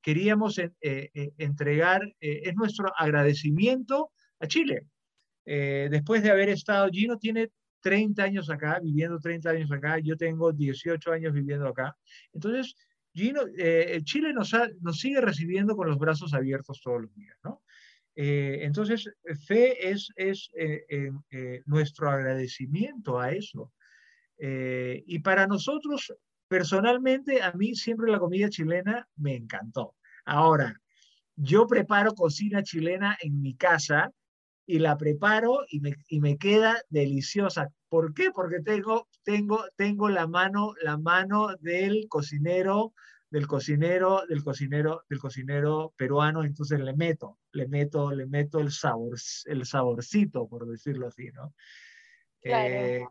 [0.00, 4.86] queríamos entregar, es nuestro agradecimiento a Chile.
[5.44, 10.16] Eh, después de haber estado, Gino tiene 30 años acá, viviendo 30 años acá, yo
[10.16, 11.96] tengo 18 años viviendo acá.
[12.32, 12.74] Entonces,
[13.14, 17.62] Gino, eh, Chile nos, nos sigue recibiendo con los brazos abiertos todos los días, ¿no?
[18.14, 19.10] Eh, entonces,
[19.46, 20.50] fe es, es
[21.66, 23.72] nuestro agradecimiento a eso.
[24.38, 26.12] y para nosotros,
[26.46, 29.96] personalmente, a mí siempre la comida chilena me encantó.
[30.24, 30.78] Ahora,
[31.36, 34.12] yo preparo cocina chilena en mi casa
[34.66, 37.70] y la preparo y me, y me queda deliciosa.
[37.88, 38.30] ¿Por qué?
[38.30, 42.94] Porque tengo, tengo, tengo la mano, la mano del cocinero,
[43.30, 48.70] del cocinero, del cocinero, del cocinero peruano, entonces le meto, le meto, le meto el
[48.70, 51.54] sabor, el saborcito, por decirlo así, ¿no?
[52.44, 53.04] Eh,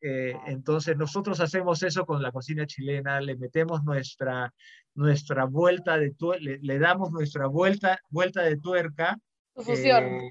[0.00, 4.54] eh, entonces nosotros hacemos eso con la cocina chilena, le metemos nuestra,
[4.94, 9.18] nuestra vuelta de tuerca, le, damos nuestra vuelta, vuelta de tuerca.
[9.54, 10.04] Fusión.
[10.04, 10.30] Eh,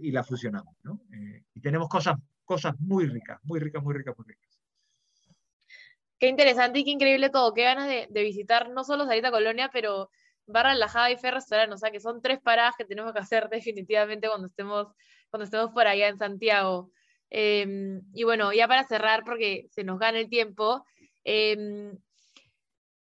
[0.00, 1.00] y la fusionamos, ¿no?
[1.12, 4.60] Eh, y tenemos cosas, cosas muy ricas, muy ricas, muy ricas, muy ricas.
[6.18, 7.52] Qué interesante y qué increíble todo.
[7.52, 10.08] Qué ganas de, visitar no solo Sarita Colonia, pero
[10.46, 11.72] Barra Lajada y Fer Restaurant.
[11.72, 14.88] O sea, que son tres paradas que tenemos que hacer definitivamente cuando estemos,
[15.30, 16.90] cuando estemos por allá en Santiago.
[17.28, 20.84] Em, y bueno, ya para cerrar, porque se nos gana el tiempo,
[21.24, 21.56] eh,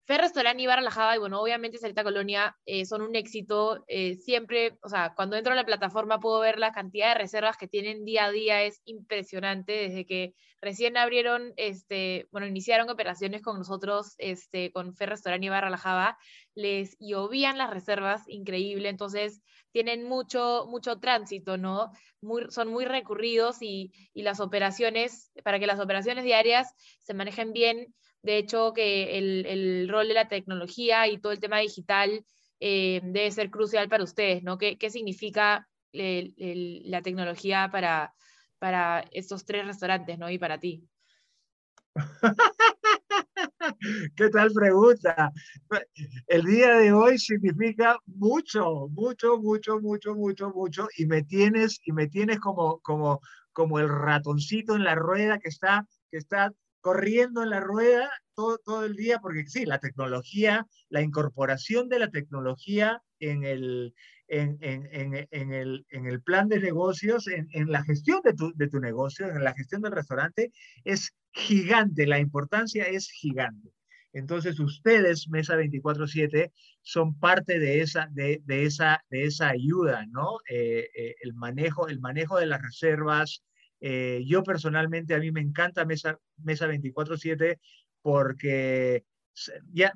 [0.08, 3.84] Fer Restaurant y Bar La Java, y bueno, obviamente Sarita Colonia eh, son un éxito.
[3.90, 7.58] Eh, siempre, o sea, cuando entro a la plataforma puedo ver la cantidad de reservas
[7.58, 9.74] que tienen día a día, es impresionante.
[9.74, 15.50] Desde que recién abrieron, este, bueno, iniciaron operaciones con nosotros, este, con Fer Restaurant y
[15.50, 16.18] Bar La Java,
[16.56, 18.88] les llovían las reservas, increíble.
[18.88, 19.42] Entonces,
[19.74, 21.92] tienen mucho, mucho tránsito, ¿no?
[22.48, 27.94] Son muy recurridos y, y las operaciones, para que las operaciones diarias se manejen bien,
[28.22, 32.26] de hecho, que el, rol de la tecnología y todo el tema digital
[32.60, 34.58] eh, debe ser crucial para ustedes, ¿no?
[34.58, 38.14] ¿Qué, significa la tecnología para,
[38.60, 40.30] para estos tres restaurantes, ¿no?
[40.30, 40.88] Y para ti.
[44.16, 45.32] ¿Qué tal pregunta?
[46.28, 51.92] El día de hoy significa mucho, mucho, mucho, mucho, mucho, mucho, y me tienes, y
[51.92, 53.20] me tienes como, como,
[53.52, 56.54] como el ratoncito en la rueda que está, que está
[56.88, 62.00] corriendo en la rueda todo, todo el día, porque sí, la tecnología, la incorporación de
[62.00, 63.94] la tecnología en el,
[64.30, 68.70] en, en, en, el, en el plan de negocios, en, la gestión de tu, de
[68.70, 70.54] tu negocio, en la gestión del restaurante,
[70.86, 73.74] es gigante, la importancia es gigante.
[74.14, 80.38] Entonces ustedes, Mesa 24/7, son parte de esa, de, de esa, de esa ayuda, ¿no?
[80.50, 83.44] Eh, eh, el, manejo, el manejo de las reservas,
[83.80, 87.60] eh, yo personalmente, a mí me encanta Mesa, Mesa 24/7
[88.02, 89.04] porque
[89.72, 89.94] ya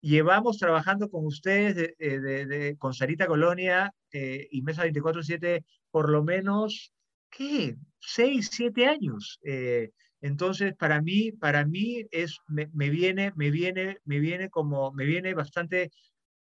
[0.00, 6.92] llevamos trabajando con ustedes, de, con Sarita Colonia eh, y Mesa 24/7 por lo menos,
[7.30, 7.76] ¿qué?
[8.00, 9.40] Seis, siete años.
[9.44, 9.90] Eh,
[10.20, 15.04] entonces, para mí, para mí es, me, me, viene, me viene, me viene como, me
[15.04, 15.90] viene bastante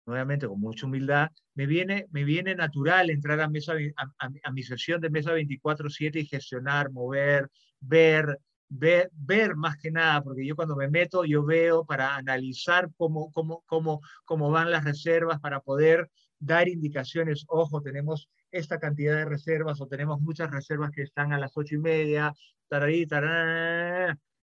[0.07, 3.73] nuevamente con mucha humildad, me viene, me viene natural entrar a, mesa,
[4.17, 7.49] a, mi sesión de mesa 24/7 y gestionar, mover,
[7.79, 8.39] ver,
[8.69, 13.31] ver, ver más que nada, porque yo cuando me meto, yo veo para analizar cómo,
[13.31, 19.25] cómo, cómo, cómo van las reservas, para poder dar indicaciones, ojo, tenemos esta cantidad de
[19.25, 22.33] reservas o tenemos muchas reservas que están a las ocho y media,
[22.69, 23.05] tararí,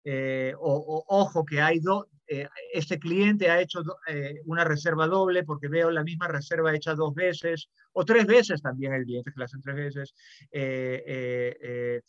[0.05, 5.45] eh, o, ojo que hay dos, eh, este cliente ha hecho eh, una reserva doble
[5.45, 9.39] porque veo la misma reserva hecha dos veces o tres veces también el cliente que
[9.39, 10.15] la hacen tres veces.
[10.51, 12.01] Eh,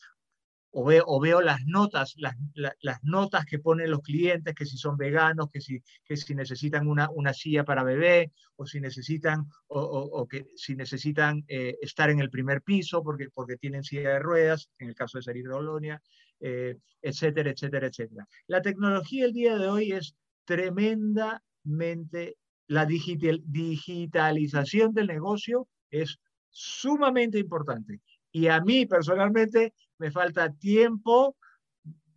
[0.72, 4.78] o, veo, o veo las notas, las, las, notas que ponen los clientes, que si
[4.78, 9.47] son veganos, que si, que si necesitan una, una silla para bebé, o si necesitan,
[9.68, 14.20] o, o, que si necesitan estar en el primer piso porque, porque tienen silla de
[14.20, 16.01] ruedas, en el caso de salir de Bolonia,
[16.40, 18.28] eh, etcétera, etcétera, etcétera.
[18.48, 20.16] La tecnología el día de hoy es
[20.46, 26.20] tremendamente, la digital, digitalización del negocio es
[26.50, 28.02] sumamente importante.
[28.32, 31.36] Y a mí personalmente me falta tiempo,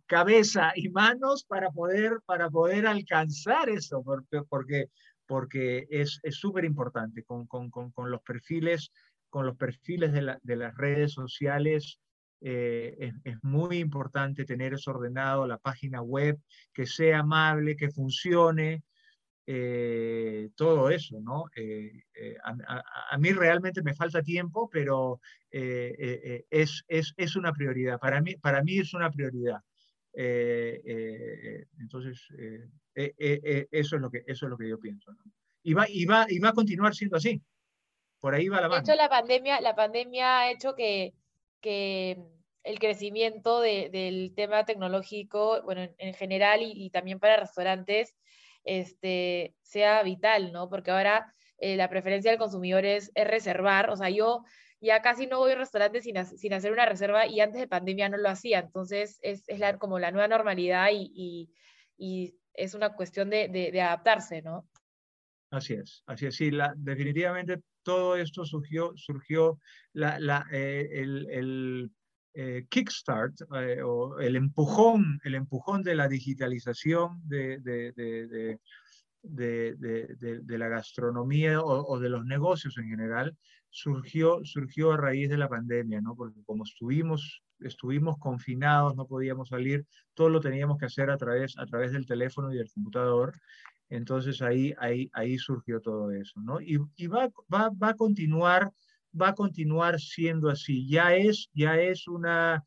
[0.05, 4.87] cabeza y manos para poder, para poder alcanzar eso, porque,
[5.27, 8.91] porque, es súper importante con, con, con, con, los perfiles,
[9.29, 11.99] con los perfiles de, la, de las redes sociales
[12.43, 16.39] eh, es, muy importante tener eso ordenado, la página web,
[16.73, 18.83] que sea amable, que funcione,
[19.45, 21.45] eh, todo eso, ¿no?
[21.55, 22.03] Eh,
[22.43, 25.21] a, mí realmente me falta tiempo, pero
[25.51, 27.99] es, es, es, una prioridad.
[27.99, 29.59] Para mí, para mí es una prioridad.
[31.77, 32.27] entonces,
[32.95, 35.11] eso, es lo que, eso es lo que yo pienso.
[35.13, 35.23] ¿no?
[35.61, 37.39] Y, va, y, va, y va a continuar siendo así.
[38.19, 38.81] Por ahí va la mano.
[38.81, 41.13] De hecho, la pandemia, la pandemia ha hecho que
[41.61, 42.17] que
[42.63, 48.15] el crecimiento del tema tecnológico, bueno, en, general y, también para restaurantes,
[48.63, 50.69] este, sea vital, ¿no?
[50.69, 54.43] Porque ahora eh, la preferencia del consumidor es, reservar, o sea, yo
[54.79, 58.09] ya casi no voy a restaurantes sin, sin, hacer una reserva y antes de pandemia
[58.09, 61.49] no lo hacía, entonces es, es la, como la nueva normalidad y,
[61.97, 64.67] y, es una cuestión de, de, adaptarse, ¿no?
[65.51, 69.59] Así es, así es, sí, la, definitivamente todo esto surgió, surgió
[69.93, 71.91] eh, el,
[72.33, 78.59] eh, kickstart eh, o el empujón, el empujón de la digitalización de,
[80.47, 83.37] la gastronomía o, de los negocios en general
[83.69, 86.15] surgió, surgió a raíz de la pandemia, ¿no?
[86.15, 91.57] Porque como estuvimos, estuvimos confinados, no podíamos salir, todo lo teníamos que hacer a través,
[91.57, 93.33] a través del teléfono y del computador.
[93.91, 96.61] Entonces ahí, ahí, ahí surgió todo eso, ¿no?
[96.61, 98.71] Y, y va, va, va, a continuar,
[99.19, 100.87] va a continuar siendo así.
[100.87, 102.63] Ya es, ya es una,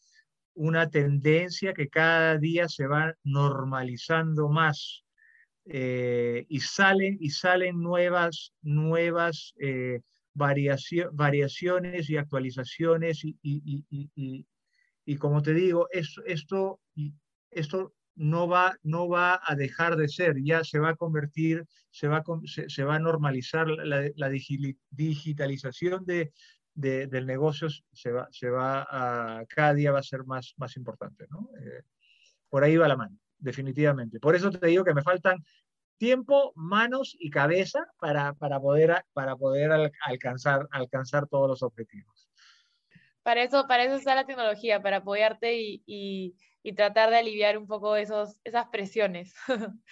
[0.52, 5.02] una tendencia que cada día se va normalizando más.
[5.64, 10.02] Eh, y salen, y salen nuevas, nuevas eh,
[10.34, 14.46] variaciones y actualizaciones y, y, y,
[15.06, 16.80] y, como te digo, esto, esto,
[17.50, 22.08] esto no va, no va a dejar de ser, ya se va a convertir, se
[22.08, 24.28] va se, va a normalizar la,
[24.90, 26.32] digitalización de,
[26.74, 31.26] del negocio, se va, se va a, cada día va a ser más, más importante.
[31.30, 31.50] ¿no?
[31.60, 31.82] Eh,
[32.48, 34.20] por ahí va la mano, definitivamente.
[34.20, 35.44] Por eso te digo que me faltan
[35.98, 42.28] tiempo, manos y cabeza para, para poder, para poder alcanzar, alcanzar todos los objetivos.
[43.22, 46.36] Para eso, para eso está la tecnología, para apoyarte y
[46.72, 49.34] tratar de aliviar un poco esos, esas presiones.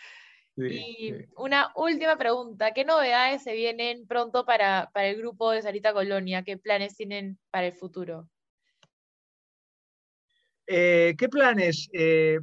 [0.57, 5.93] y una última pregunta, ¿qué novedades se vienen pronto para, para el grupo de Sarita
[5.93, 6.43] Colonia?
[6.43, 8.29] ¿Qué planes tienen para el futuro?
[10.66, 11.89] Eh, ¿Qué planes?
[11.93, 12.39] Eh,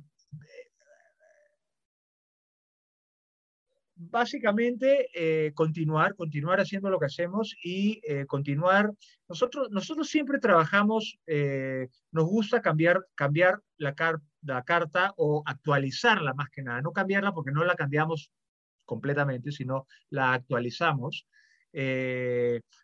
[3.99, 8.93] básicamente eh, continuar, continuar haciendo lo que hacemos y eh, continuar.
[9.27, 13.93] Nosotros, nosotros siempre trabajamos, eh, nos gusta cambiar, cambiar la,
[14.41, 18.31] la carta o actualizarla más que nada, no cambiarla porque no la cambiamos
[18.85, 21.27] completamente, sino la actualizamos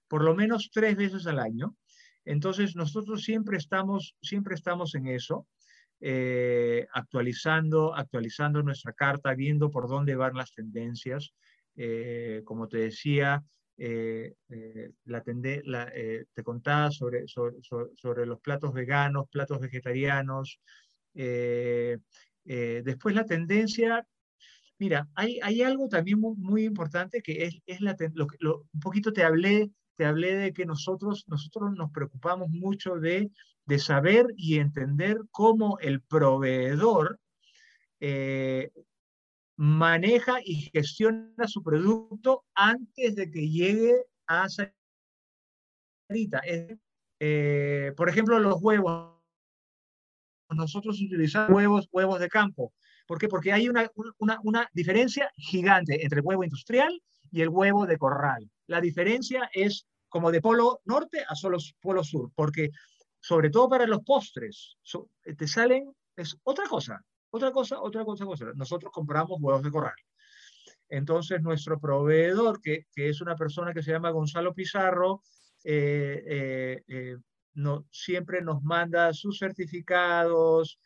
[0.08, 1.76] por lo menos tres veces al año.
[2.24, 5.48] Entonces nosotros siempre estamos, siempre estamos en eso.
[6.02, 11.34] Eh, actualizando, actualizando nuestra carta, viendo por dónde van las tendencias.
[11.76, 13.44] Eh, como te decía,
[13.78, 14.34] eh,
[15.06, 15.24] la
[15.66, 15.92] la,
[16.34, 20.60] te contaba sobre, sobre, los platos veganos, platos vegetarianos.
[21.14, 24.06] después la tendencia,
[24.78, 28.28] mira, hay, hay algo también muy, importante que es, es la, lo,
[28.74, 33.32] un poquito te hablé, te hablé de que nosotros, nosotros nos preocupamos mucho de
[33.66, 37.20] de saber y entender cómo el proveedor
[38.00, 38.72] eh,
[39.58, 46.42] maneja y gestiona su producto antes de que llegue a Sarita.
[47.20, 49.16] Eh, por ejemplo, los huevos.
[50.50, 52.72] Nosotros utilizamos huevos, huevos de campo.
[53.08, 53.28] ¿Por qué?
[53.28, 53.90] Porque hay una,
[54.20, 57.02] una, una diferencia gigante entre el huevo industrial
[57.36, 58.50] y el huevo de corral.
[58.68, 62.72] La diferencia es como de polo norte a solo polo sur, porque
[63.20, 64.78] sobre todo para los postres,
[65.26, 68.46] eh, te salen, es otra cosa, otra cosa, otra cosa, cosa.
[68.56, 69.96] Nosotros compramos huevos de corral.
[70.88, 75.22] Entonces, nuestro proveedor, que, que es una persona que se llama Gonzalo Pizarro,
[75.66, 77.18] eh, eh,
[77.56, 80.80] no, siempre nos manda sus certificados,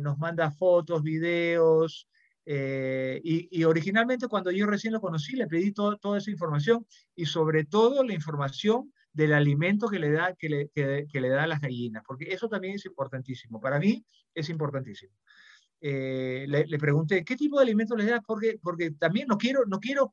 [0.00, 2.08] nos manda fotos, videos,
[2.46, 6.86] y, y, originalmente cuando yo recién lo conocí le pedí toda esa información
[7.16, 11.44] y sobre todo la información del alimento que le da, que le, que, le da
[11.44, 13.60] a las gallinas, porque eso también es importantísimo.
[13.60, 15.14] Para mí es importantísimo.
[15.80, 18.20] Eh, le, pregunté, ¿qué tipo de alimento le da?
[18.20, 20.10] Porque, porque también no quiero, no quiero,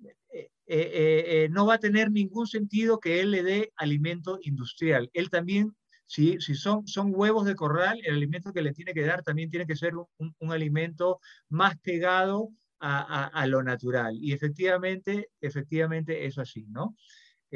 [0.00, 5.10] eh, eh, no va a tener ningún sentido que él le dé alimento industrial.
[5.12, 5.76] Él también,
[6.06, 9.50] si, si son, son huevos de corral, el alimento que le tiene que dar también
[9.50, 12.50] tiene que ser un, un alimento más pegado
[12.80, 14.16] a, a, a, lo natural.
[14.20, 16.94] Y efectivamente, efectivamente es así, ¿no?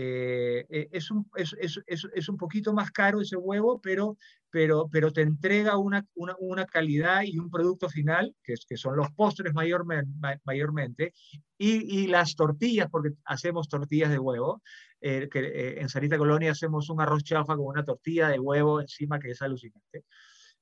[0.00, 1.80] Eh, eh, es, un, es, es,
[2.14, 4.16] es, un poquito más caro ese huevo, pero,
[4.48, 8.96] pero, pero te entrega una, una, una calidad y un producto final, que, que son
[8.96, 11.14] los postres mayormente, mayormente
[11.58, 14.62] y, y, las tortillas, porque hacemos tortillas de huevo.
[15.00, 19.18] Eh, que, en Sarita Colonia hacemos un arroz chafa con una tortilla de huevo encima
[19.18, 20.04] que es alucinante.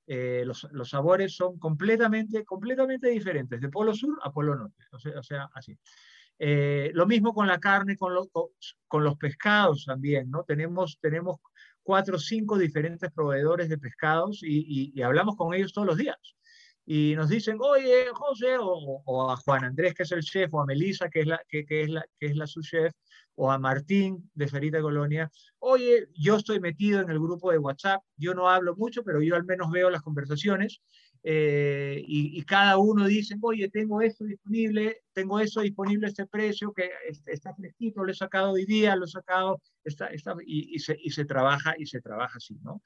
[0.06, 5.18] los, los, sabores son completamente, completamente diferentes, de polo sur a polo norte, o sea,
[5.18, 5.76] o sea así.
[6.38, 8.12] Eh, lo mismo con la carne, con,
[8.88, 10.44] con, los pescados también, ¿no?
[10.44, 11.40] Tenemos, tenemos
[11.82, 16.16] cuatro o cinco diferentes proveedores de pescados y, y, hablamos con ellos todos los días.
[16.84, 20.60] Y nos dicen, oye, José, o, o, a Juan Andrés, que es el chef, o
[20.60, 22.92] a Melissa, que es la, que, que es la, que es la subchef,
[23.36, 28.02] o a Martín de Ferita Colonia, oye, yo estoy metido en el grupo de WhatsApp,
[28.16, 30.80] yo no hablo mucho, pero yo al menos veo las conversaciones
[31.28, 36.72] eh, y, cada uno dice, oye, tengo esto disponible, tengo eso disponible a este precio,
[36.72, 36.88] que
[37.26, 41.10] está fresquito, lo he sacado hoy día, lo he sacado, está, está, y, se, y,
[41.10, 42.80] se, trabaja, y se trabaja así, ¿no?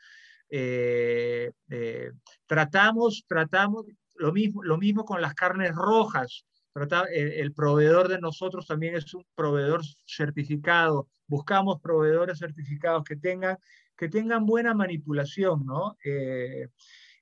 [0.48, 2.12] Eh, eh,
[2.46, 8.66] tratamos, tratamos, lo mismo, lo mismo con las carnes rojas, Trata, el, proveedor de nosotros
[8.66, 13.58] también es un proveedor certificado, buscamos proveedores certificados que tengan,
[13.96, 15.96] que tengan buena manipulación, ¿no?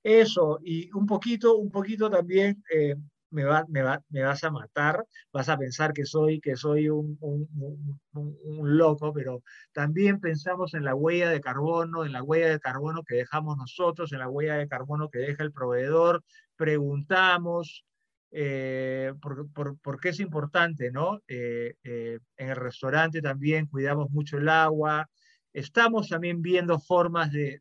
[0.03, 2.95] Eso, y un poquito, un poquito también eh,
[3.31, 8.79] me, me, me, vas a matar, vas a pensar que soy, que soy un, un,
[8.79, 9.43] loco, pero
[9.73, 14.12] también pensamos en la huella de carbono, en la huella de carbono que dejamos nosotros,
[14.12, 16.25] en la huella de carbono que deja el proveedor,
[16.57, 17.85] preguntamos.
[18.30, 21.22] Eh, por, por, por, qué es importante, ¿no?
[21.26, 25.09] Eh, en el restaurante también cuidamos mucho el agua,
[25.52, 27.59] estamos también viendo formas de,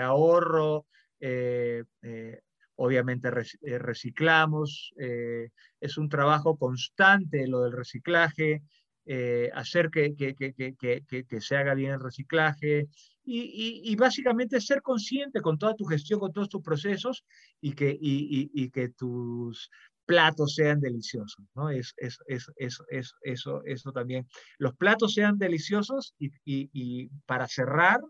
[0.00, 0.86] ahorro,
[1.20, 2.40] eh, eh,
[2.76, 8.62] obviamente reciclamos, es un trabajo constante lo del reciclaje,
[9.52, 10.14] hacer que,
[11.40, 12.88] se haga bien el reciclaje,
[13.24, 17.24] y, básicamente ser consciente con toda tu gestión, con todos tus procesos
[17.60, 19.70] y que, y, que tus
[20.04, 21.70] platos sean deliciosos, ¿no?
[21.70, 24.26] Es, es, es, es, eso, eso también.
[24.58, 28.00] Los platos sean deliciosos y, para cerrar,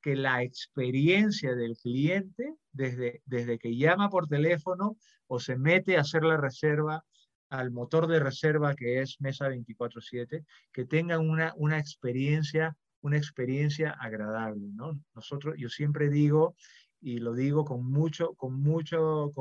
[0.00, 4.96] que la experiencia del cliente, desde, desde que llama por teléfono
[5.26, 7.04] o se mete a hacer la reserva
[7.50, 13.90] al motor de reserva que es Mesa 24/7, que tengan una, una experiencia una experiencia
[13.90, 14.98] agradable, ¿no?
[15.14, 16.56] Nosotros, yo siempre digo,
[17.00, 19.32] y lo digo con mucho, con mucho,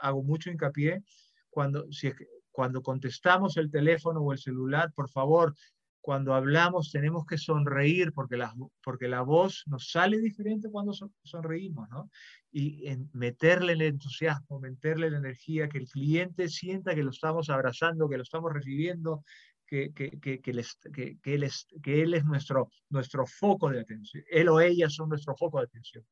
[0.00, 1.02] hago mucho hincapié,
[1.50, 2.12] cuando, si,
[2.50, 5.54] cuando contestamos el teléfono o el celular, por favor,
[6.00, 10.92] cuando hablamos tenemos que sonreír porque la, porque la voz nos sale diferente cuando
[11.22, 12.10] sonreímos, ¿no?
[12.50, 17.50] Y en meterle el entusiasmo, meterle la energía, que el cliente sienta que lo estamos
[17.50, 19.22] abrazando, que lo estamos recibiendo,
[19.68, 24.24] que, que, que, que, él, es, que él es nuestro, nuestro foco de atención.
[24.30, 26.04] Él o ella son nuestro foco de atención.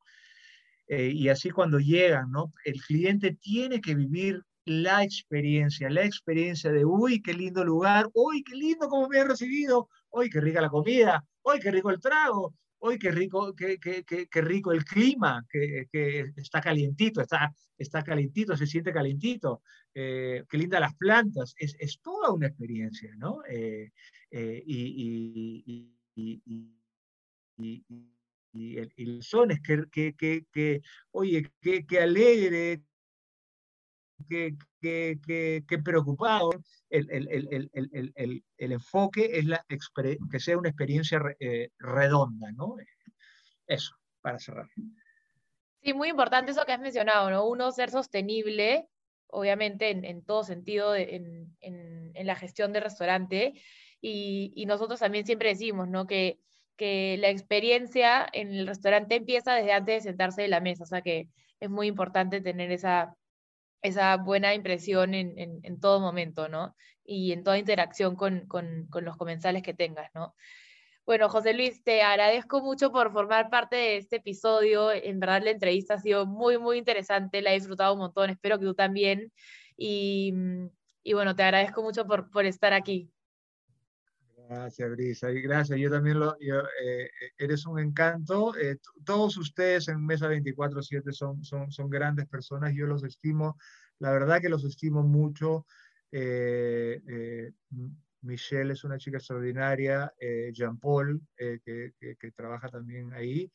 [0.87, 2.53] Eh, y así cuando llegan, ¿no?
[2.63, 8.43] El cliente tiene que vivir la experiencia, la experiencia de, uy, qué lindo lugar, uy,
[8.43, 11.99] qué lindo cómo me he recibido, uy, qué rica la comida, uy, qué rico el
[11.99, 17.53] trago, uy, qué rico, qué, qué, qué, rico el clima, que, que, está calientito, está,
[17.77, 19.61] está calientito, se siente calientito,
[19.93, 23.41] eh, qué lindas las plantas, es, es, toda una experiencia, ¿no?
[23.49, 23.91] Eh,
[24.31, 26.73] eh, y, y, y,
[28.53, 30.81] y, el, el, son es que, que, que, que
[31.11, 32.81] oye, qué alegre,
[34.29, 35.19] qué, qué,
[35.67, 36.49] qué, preocupado.
[36.89, 37.27] El, el,
[37.73, 39.65] el, el, enfoque es la
[40.31, 41.21] que sea una experiencia
[41.79, 42.75] redonda, ¿no?
[43.67, 44.69] Eso, para cerrar.
[45.81, 47.47] Sí, muy importante eso que has mencionado, ¿no?
[47.47, 48.87] Uno, ser sostenible
[49.29, 51.55] obviamente en, todo sentido en,
[52.15, 53.53] la gestión del restaurante.
[54.01, 56.07] Y, nosotros también siempre decimos, ¿no?
[56.07, 56.39] Que,
[56.75, 60.87] que la experiencia en el restaurante empieza desde antes de sentarse de la mesa, o
[60.87, 61.29] sea que
[61.59, 63.15] es muy importante tener esa,
[63.81, 66.75] esa buena impresión en, todo momento, ¿no?
[67.03, 70.35] Y en toda interacción con, con, con los comensales que tengas, ¿no?
[71.07, 74.91] Bueno, José Luis, te agradezco mucho por formar parte de este episodio.
[74.91, 78.59] En verdad la entrevista ha sido muy, muy interesante, la he disfrutado un montón, espero
[78.59, 79.31] que tú también.
[79.77, 80.33] Y,
[81.03, 83.09] y bueno, te agradezco mucho por, por estar aquí.
[84.49, 85.31] Gracias, Brisa.
[85.31, 88.55] Y gracias, yo también lo, yo, eh, eres un encanto.
[88.57, 93.57] Eh, todos ustedes en Mesa 24-7 son, son, son grandes personas, yo los estimo,
[93.99, 95.65] la verdad que los estimo mucho.
[96.11, 97.51] Eh,
[98.21, 103.51] Michelle es una chica extraordinaria, eh, Jean Paul, eh, que, que, trabaja también ahí.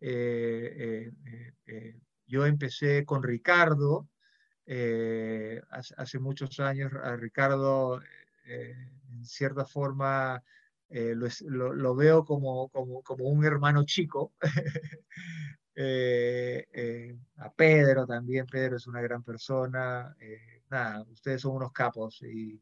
[0.00, 1.10] Eh,
[2.26, 4.08] yo empecé con Ricardo
[4.66, 6.92] hace, hace, muchos años.
[7.02, 8.00] A Ricardo,
[9.18, 10.42] en cierta forma,
[10.88, 14.32] lo, lo, veo como, como, como, un hermano chico.
[17.36, 20.14] a Pedro también, Pedro es una gran persona.
[20.70, 22.60] nada, ustedes son unos capos y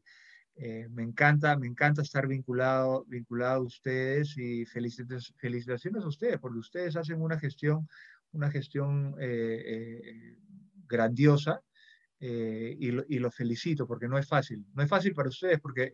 [0.57, 6.59] eh, me encanta, me encanta estar vinculado, vinculado a ustedes y felicitaciones a ustedes, porque
[6.59, 7.89] ustedes hacen una gestión,
[8.31, 10.37] una gestión eh,
[12.19, 14.65] eh, y lo, y, lo, felicito porque no es fácil.
[14.73, 15.91] No es fácil para ustedes porque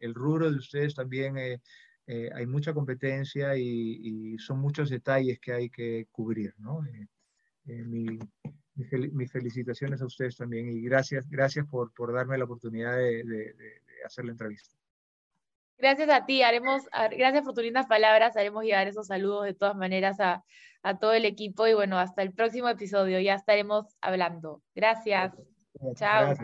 [0.00, 6.06] el, rubro de ustedes también hay mucha competencia y, son muchos detalles que hay que
[6.10, 6.80] cubrir, ¿no?
[7.64, 8.18] Mi,
[8.74, 13.54] mis felicitaciones a ustedes también y gracias, gracias por, por darme la oportunidad de, de,
[14.04, 14.81] hacer la entrevista.
[15.82, 19.74] Gracias a ti, haremos, gracias por tus lindas palabras, haremos llegar esos saludos de todas
[19.74, 20.44] maneras a,
[20.84, 24.62] a todo el equipo y bueno, hasta el próximo episodio, ya estaremos hablando.
[24.76, 25.32] Gracias.
[25.96, 26.36] Chao.